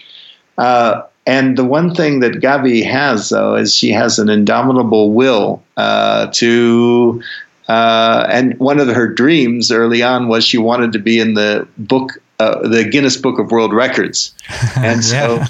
[0.58, 5.62] Uh, and the one thing that Gabi has, though, is she has an indomitable will
[5.76, 7.22] uh, to.
[7.68, 11.66] Uh, and one of her dreams early on was she wanted to be in the
[11.78, 14.32] book, uh, the Guinness Book of World Records.
[14.76, 15.42] And so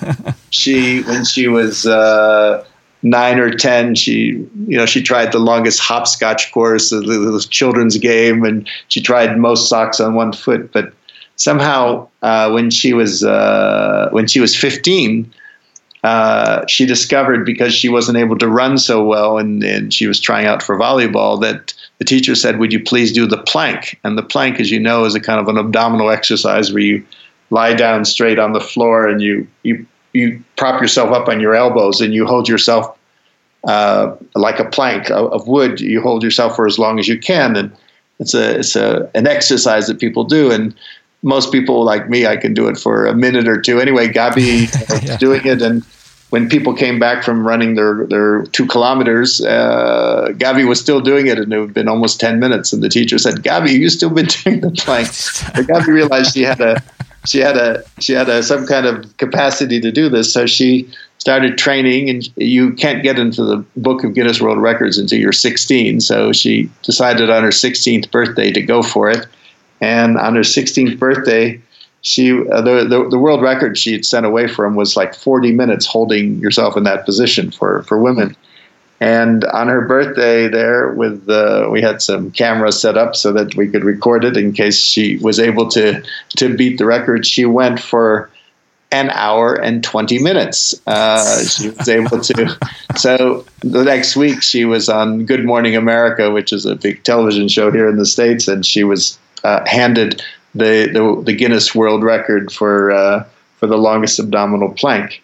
[0.49, 2.65] she, when she was uh,
[3.11, 8.45] nine or ten, she you know she tried the longest hopscotch course, the, children's game,
[8.45, 10.73] and she tried most socks on one foot.
[10.73, 10.93] But
[11.37, 15.33] somehow, uh, when she was uh, when she was fifteen.
[16.05, 20.21] Uh, she discovered because she wasn't able to run so well and, and she was
[20.21, 23.99] trying out for volleyball that the teacher said, Would you please do the plank?
[24.05, 27.05] And the plank, as you know, is a kind of an abdominal exercise where you
[27.51, 29.85] lie down straight on the floor and you, you
[30.17, 32.96] you prop yourself up on your elbows and you hold yourself
[33.67, 35.81] uh, like a plank of, of, wood.
[35.81, 37.73] You hold yourself for as long as you can, and
[38.21, 40.53] it's a it's a an exercise that people do.
[40.53, 40.75] And
[41.23, 43.81] most people like me, I can do it for a minute or two.
[43.81, 44.71] Anyway, Gabi
[45.07, 45.17] yeah.
[45.17, 45.85] doing it, and
[46.31, 51.27] when people came back from running their their two kilometers, uh, Gabi was still doing
[51.27, 52.73] it, and it had been almost ten minutes.
[52.73, 55.09] And the teacher said, "Gabi, you still been doing the plank?"
[55.57, 56.83] but Gabi realized she had a
[57.27, 60.89] she had a she had a some kind of capacity to do this, so she
[61.19, 62.09] started training.
[62.09, 66.01] And you can't get into the Book of Guinness World Records until you're 16.
[66.01, 69.27] So she decided on her 16th birthday to go for it.
[69.81, 71.61] And on her 16th birthday,
[72.03, 75.53] she uh, the, the, the world record she had sent away from was like 40
[75.53, 78.37] minutes holding yourself in that position for for women.
[78.99, 83.55] And on her birthday, there with the, we had some cameras set up so that
[83.55, 86.03] we could record it in case she was able to
[86.37, 87.27] to beat the record.
[87.27, 88.31] She went for
[88.93, 90.81] an hour and 20 minutes.
[90.87, 92.59] Uh, she was able to.
[92.97, 97.47] So the next week, she was on Good Morning America, which is a big television
[97.47, 100.23] show here in the States, and she was uh, handed
[100.55, 103.25] the, the, the, Guinness World Record for, uh,
[103.59, 105.23] for the longest abdominal plank.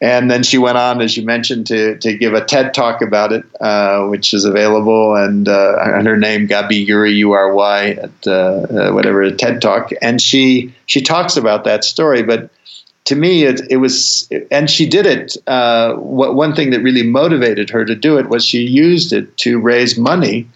[0.00, 3.32] And then she went on, as you mentioned, to, to give a TED talk about
[3.32, 7.90] it, uh, which is available, and, uh, and her name Gabi Ury U R Y
[7.90, 12.22] at uh, uh, whatever TED talk, and she she talks about that story.
[12.22, 12.48] But
[13.06, 15.36] to me, it, it was, and she did it.
[15.48, 19.36] Uh, what, one thing that really motivated her to do it was she used it
[19.38, 20.46] to raise money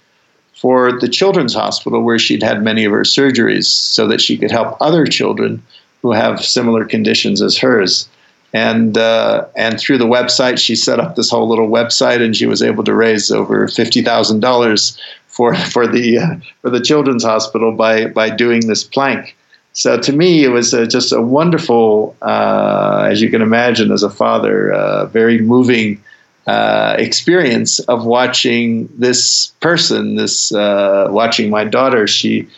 [0.55, 4.53] for the children's hospital where she'd had many of her surgeries, so that she could
[4.53, 5.61] help other children
[6.01, 8.09] who have similar conditions as hers
[8.53, 12.46] and uh, and through the website, she set up this whole little website, and she
[12.46, 17.24] was able to raise over fifty thousand dollars for for the uh, for the children's
[17.24, 19.36] hospital by by doing this plank.
[19.74, 24.03] So to me, it was uh, just a wonderful, uh, as you can imagine, as
[24.03, 26.03] a father, uh, very moving
[26.46, 32.07] experience of watching this person, this watching my daughter.
[32.07, 32.48] She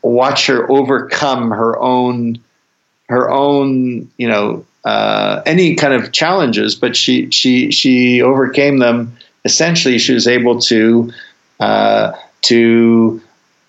[0.00, 2.38] watch her overcome her own
[3.08, 9.14] her own you know uh, any kind of challenges, but she she she overcame them.
[9.44, 11.12] Essentially, she was able to
[11.60, 12.12] uh,
[12.42, 13.20] to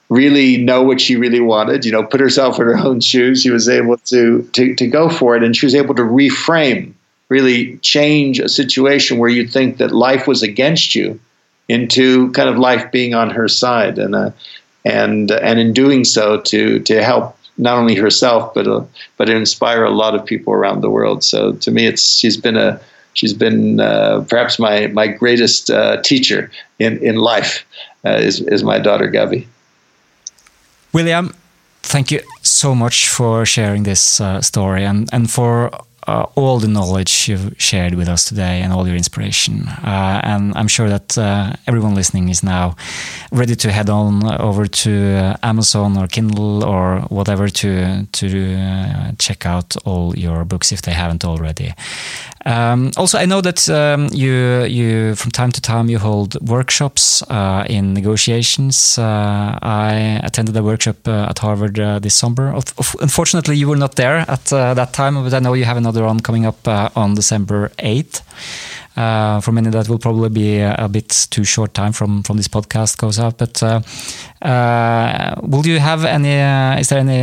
[0.08, 1.84] really know what she really wanted.
[1.84, 3.42] You know, put herself in her own shoes.
[3.42, 6.94] She was able to to to go for it, and she was able to reframe,
[7.28, 11.20] really change a situation where you think that life was against you,
[11.68, 14.32] into kind of life being on her side, and uh,
[14.86, 18.84] and and in doing so, to to help not only herself but uh,
[19.18, 21.24] but inspire a lot of people around the world.
[21.24, 22.80] So to me, it's she's been a
[23.14, 26.50] she's been uh, perhaps my my greatest uh, teacher
[26.80, 27.66] in in life
[28.06, 29.46] uh, is is my daughter Gabi.
[30.94, 31.34] William,
[31.84, 35.70] thank you so much for sharing this uh, story and and for
[36.10, 39.68] uh, all the knowledge you've shared with us today and all your inspiration.
[39.68, 42.76] Uh, and I'm sure that uh, everyone listening is now
[43.32, 49.12] ready to head on over to uh, Amazon or Kindle or whatever to to uh,
[49.20, 51.74] check out all your books if they haven't already.
[52.46, 57.22] Um, also, I know that um, you you from time to time you hold workshops
[57.30, 58.98] uh, in negotiations.
[58.98, 62.54] I attended a workshop at Harvard this summer.
[63.02, 66.20] Unfortunately, you were not there at that time, but I know you have another one
[66.20, 68.22] coming up uh, on December eighth.
[68.98, 72.36] Uh, for many, that will probably be a, a, bit too short time from from
[72.36, 73.38] this podcast goes out.
[73.38, 73.82] But uh,
[74.42, 76.34] uh, will you have any?
[76.82, 77.22] is there any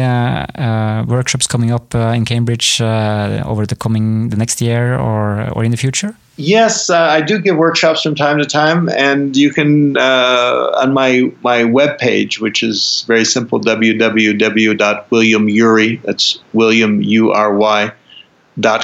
[1.06, 5.76] workshops coming up in Cambridge over the coming the next year or or in the
[5.76, 6.14] future?
[6.36, 10.92] Yes, uh, I do give workshops from time to time, and you can uh, on
[10.92, 16.02] my my web page, which is very simple www.williamury.
[16.02, 17.90] That's William U R Y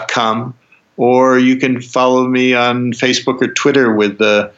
[0.08, 0.54] com
[0.96, 4.50] or you can follow me on Facebook or Twitter with the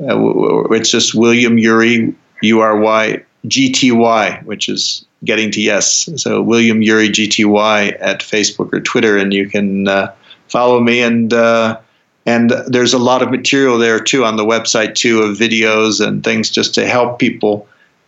[0.00, 5.60] uh, it's just William Ury U R Y G T Y, which is getting to
[5.60, 6.08] yes.
[6.16, 10.12] So William Ury G T Y at Facebook or Twitter, and you can uh,
[10.48, 11.32] follow me and.
[11.32, 11.80] Uh,
[12.26, 16.22] and there's a lot of material there too on the website too of videos and
[16.22, 17.66] things just to help people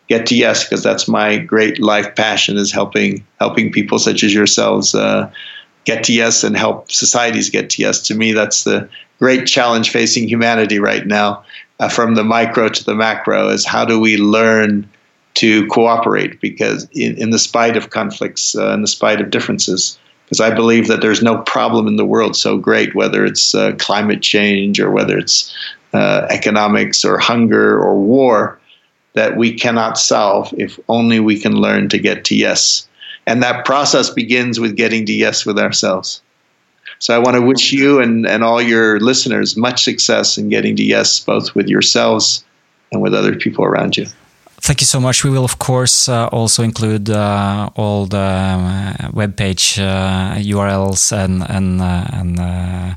[0.09, 4.34] get to yes because that's my great life passion is helping helping people such as
[4.34, 5.30] yourselves uh,
[5.91, 8.01] get to yes and help societies get to yes.
[8.09, 8.88] To me, that's the
[9.18, 11.45] great challenge facing humanity right now,
[11.80, 14.88] uh, from the micro to the macro, is how do we learn
[15.34, 16.41] to cooperate?
[16.41, 20.55] Because in, in the spite of conflicts, uh, in the spite of differences, because I
[20.55, 24.78] believe that there's no problem in the world so great, whether it's uh, climate change
[24.78, 25.53] or whether it's
[25.93, 28.61] uh, economics or hunger or war,
[29.14, 32.86] that we cannot solve if only we can learn to get to yes.
[33.27, 36.23] And that process begins with getting to yes with ourselves.
[36.99, 40.77] So I want to wish you and, and all your listeners much success in getting
[40.77, 42.45] to yes, both with yourselves
[42.93, 44.07] and with other people around you.
[44.62, 45.25] Thank you so much.
[45.25, 51.16] We will, of course, uh, also include uh, all the uh, web page URLs uh,
[51.16, 52.97] and and uh, and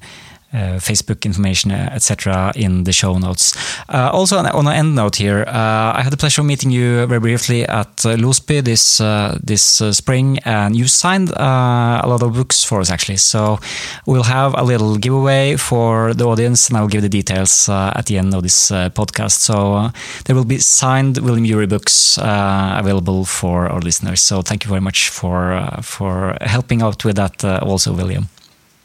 [0.54, 3.54] uh, uh, Facebook information, uh, etc., in the show notes.
[3.90, 7.20] Uh, also, on, an end note here, I had the pleasure of meeting you very
[7.20, 8.98] briefly at uh, Losby this
[9.44, 13.18] this spring, and you signed a lot of books for us actually.
[13.18, 13.60] So
[14.06, 18.18] we'll have a little giveaway for the audience, and I'll give the details at the
[18.18, 19.40] end of this podcast.
[19.40, 19.92] So
[20.26, 24.22] there will be signed William Ury books available for our listeners.
[24.22, 28.33] So thank you very much for for helping out with that, also, William.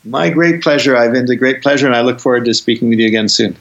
[0.08, 1.30] My great pleasure, Ivan.
[1.30, 3.56] A great pleasure, and I look forward to speaking with you again soon.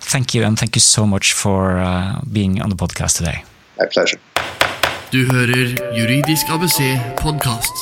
[0.00, 3.44] Thank you, and thank you so much for uh, being on the podcast today.
[3.78, 4.20] My pleasure.
[5.10, 6.80] Du hører Juridisk ABC
[7.16, 7.72] podkast.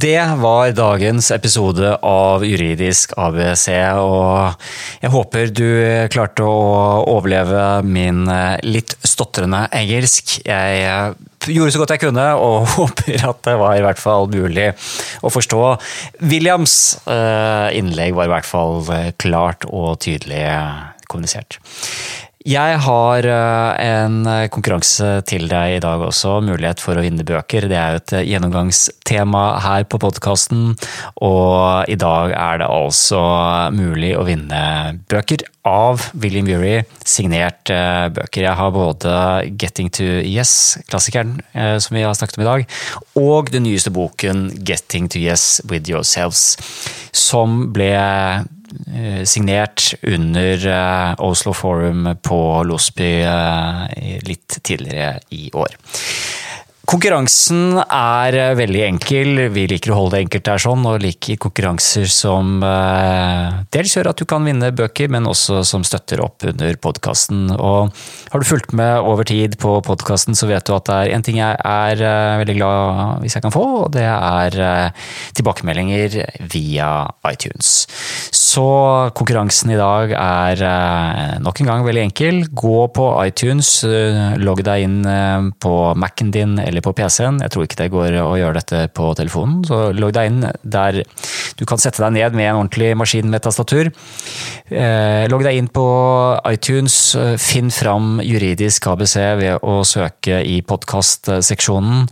[0.00, 3.68] Det var dagens episode av Juridisk ABC,
[3.98, 4.54] og
[5.02, 5.68] jeg håper du
[6.10, 10.40] klarte å overleve min eh, litt stotrende engelsk.
[10.46, 11.14] Jeg eh,
[11.50, 14.70] gjorde så godt jeg kunne, og håper at det var i hvert fall mulig
[15.24, 15.62] å forstå.
[16.24, 16.76] Williams
[17.10, 18.84] eh, innlegg var i hvert fall
[19.20, 20.44] klart og tydelig
[21.10, 21.58] kommunisert.
[22.44, 24.18] Jeg har eh, en
[24.52, 27.64] konkurranse til deg i dag også, mulighet for å vinne bøker.
[27.70, 30.74] Det er jo et gjennomgangstema her på podkasten,
[31.24, 33.22] og i dag er det altså
[33.72, 34.60] mulig å vinne
[35.08, 38.44] bøker av William Bury, signert eh, bøker.
[38.44, 39.14] Jeg har både
[39.48, 42.66] Getting to Yes, klassikeren eh, som vi har snakket om i dag,
[43.24, 46.58] og den nyeste boken Getting to Yes with Yourselves,
[47.16, 48.44] som ble Eh,
[49.24, 55.76] signert under eh, Oslo Forum på Losby eh, litt tidligere i år.
[56.84, 59.38] Konkurransen er eh, veldig enkel.
[59.54, 64.10] Vi liker å holde det enkelt der sånn, og liker konkurranser som eh, dels gjør
[64.10, 67.46] at du kan vinne bøker, men også som støtter opp under podkasten.
[67.56, 67.94] Og
[68.34, 71.24] har du fulgt med over tid på podkasten, så vet du at det er én
[71.24, 74.92] ting jeg er eh, veldig glad hvis jeg kan få, og det er
[75.38, 76.18] tilbakemeldinger
[76.52, 76.90] via
[77.30, 77.72] iTunes.
[78.34, 78.66] Så
[79.16, 82.42] konkurransen i dag er nok en gang veldig enkel.
[82.52, 83.72] Gå på iTunes,
[84.40, 85.00] logg deg inn
[85.62, 87.40] på Mac-en din eller på PC-en.
[87.44, 89.62] Jeg tror ikke det går å gjøre dette på telefonen.
[89.68, 91.02] Så logg deg inn der
[91.54, 93.92] du kan sette deg ned med en ordentlig maskin med tastatur.
[94.70, 95.86] Eh, logg deg inn på
[96.50, 96.96] iTunes.
[97.42, 102.08] Finn fram juridisk ABC ved å søke i podkastseksjonen.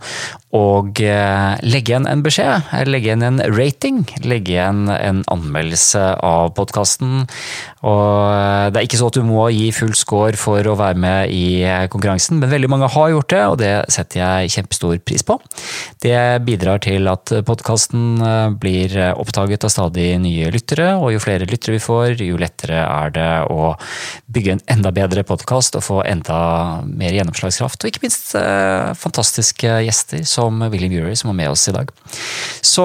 [0.53, 6.51] Og eh, legge igjen en beskjed, legge igjen en rating, legge igjen en anmeldelse av
[6.53, 7.23] podkasten.
[7.81, 11.01] Og eh, det er ikke så at du må gi full score for å være
[11.01, 15.25] med i konkurransen, men veldig mange har gjort det, og det setter jeg kjempestor pris
[15.25, 15.39] på.
[16.05, 21.49] Det bidrar til at podkasten eh, blir oppdaget av stadig nye lyttere, og jo flere
[21.49, 23.73] lyttere vi får, jo lettere er det å
[24.33, 26.37] bygge en enda bedre podkast og få enda
[26.85, 28.35] mer gjennomslagskraft, og ikke minst
[29.01, 30.21] fantastiske gjester.
[30.27, 31.91] som som William Ury, som var med oss i dag.
[32.63, 32.83] Så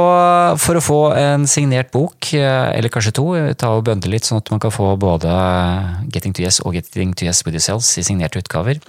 [0.62, 3.26] for å få en signert bok, eh, eller kanskje to,
[3.58, 5.32] ta og bønde litt, sånn at man kan få både
[6.12, 8.80] Getting to Yes og Getting to Yes with Yourselves i signerte utgaver,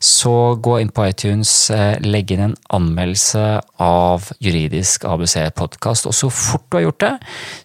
[0.00, 6.30] så gå inn på iTunes, eh, legg inn en anmeldelse av Juridisk ABC-podkast, og så
[6.32, 7.14] fort du har gjort det,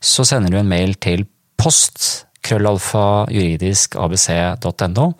[0.01, 1.25] så sender du en mail til
[1.57, 5.11] post krøllalfa juridisk abc.no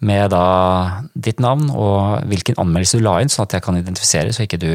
[0.00, 0.44] med da
[1.12, 4.60] ditt navn og hvilken anmeldelse du la inn, sånn at jeg kan identifisere, så ikke,
[4.62, 4.70] du,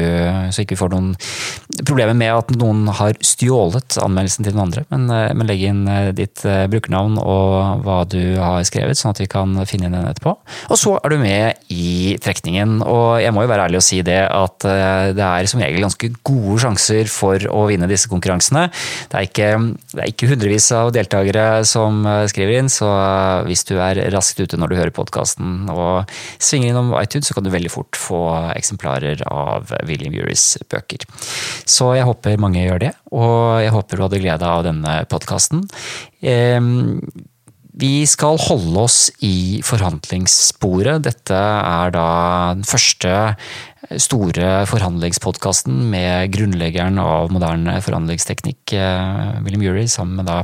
[0.54, 1.08] så ikke vi får noen
[1.82, 4.84] problemer med at noen har stjålet anmeldelsen til den andre.
[4.92, 9.14] Men, eh, men legg inn eh, ditt eh, brukernavn og hva du har skrevet, sånn
[9.16, 10.36] at vi kan finne den etterpå.
[10.70, 12.78] Og så er du med i trekningen.
[12.86, 14.66] Og jeg må jo være ærlig og si det at
[15.16, 18.66] det er som regel ganske gode sjanser for å vinne disse konkurransene.
[19.10, 19.50] Det er ikke,
[19.92, 21.95] det er ikke hundrevis av deltakere som
[22.28, 22.90] skriver inn, så
[23.48, 27.36] hvis du er raskt ute når du hører podkast, podkasten og svinger innom iTunes, så
[27.36, 31.06] kan du veldig fort få eksemplarer av William Uris bøker.
[31.66, 35.66] Så jeg håper mange gjør det, og jeg håper du hadde glede av denne podkasten.
[37.76, 41.02] Vi skal holde oss i forhandlingssporet.
[41.04, 42.10] Dette er da
[42.56, 43.10] den første
[44.00, 50.38] store forhandlingspodkasten med grunnleggeren av moderne forhandlingsteknikk, eh, William Ury, sammen med da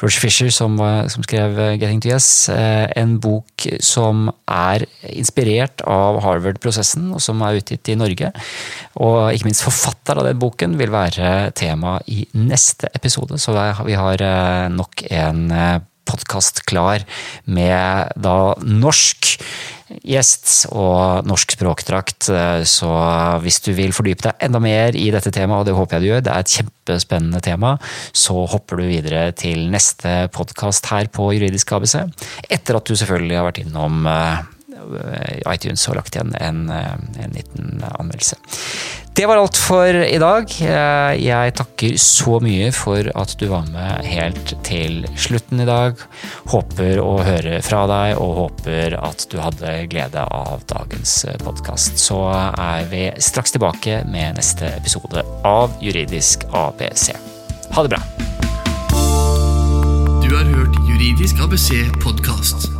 [0.00, 0.78] Roger Fisher, som,
[1.12, 2.48] som, skrev 'Getting to Yes'.
[2.48, 8.32] Eh, en bok som er inspirert av Harvard-prosessen, og som er utgitt i Norge.
[8.96, 13.52] Og ikke minst forfatter av den boken vil være tema i neste episode, så
[13.84, 15.50] vi har eh, nok en
[16.10, 17.06] podkast klar
[17.46, 19.36] med da norsk
[20.06, 22.28] gjest og norsk språkdrakt.
[22.68, 22.90] Så
[23.42, 26.10] hvis du vil fordype deg enda mer i dette temaet, og det håper jeg du
[26.10, 27.74] gjør, det er et kjempespennende tema,
[28.12, 31.98] så hopper du videre til neste podkast her på Juridisk ABC.
[32.50, 34.40] Etter at du selvfølgelig har vært innom eh,
[35.50, 38.36] iTunes og lagt igjen en, eh, en liten anmeldelse.
[39.14, 40.52] Det var alt for i dag.
[40.62, 45.98] Eh, jeg takker så mye for at du var med helt til slutten i dag.
[46.52, 52.00] Håper å høre fra deg, og håper at du hadde glede av dagens podkast.
[52.00, 57.10] Så er vi straks tilbake med neste episode av Juridisk ABC.
[57.74, 58.02] Ha det bra.
[60.24, 62.79] Du har hørt Juridisk ABC podkast.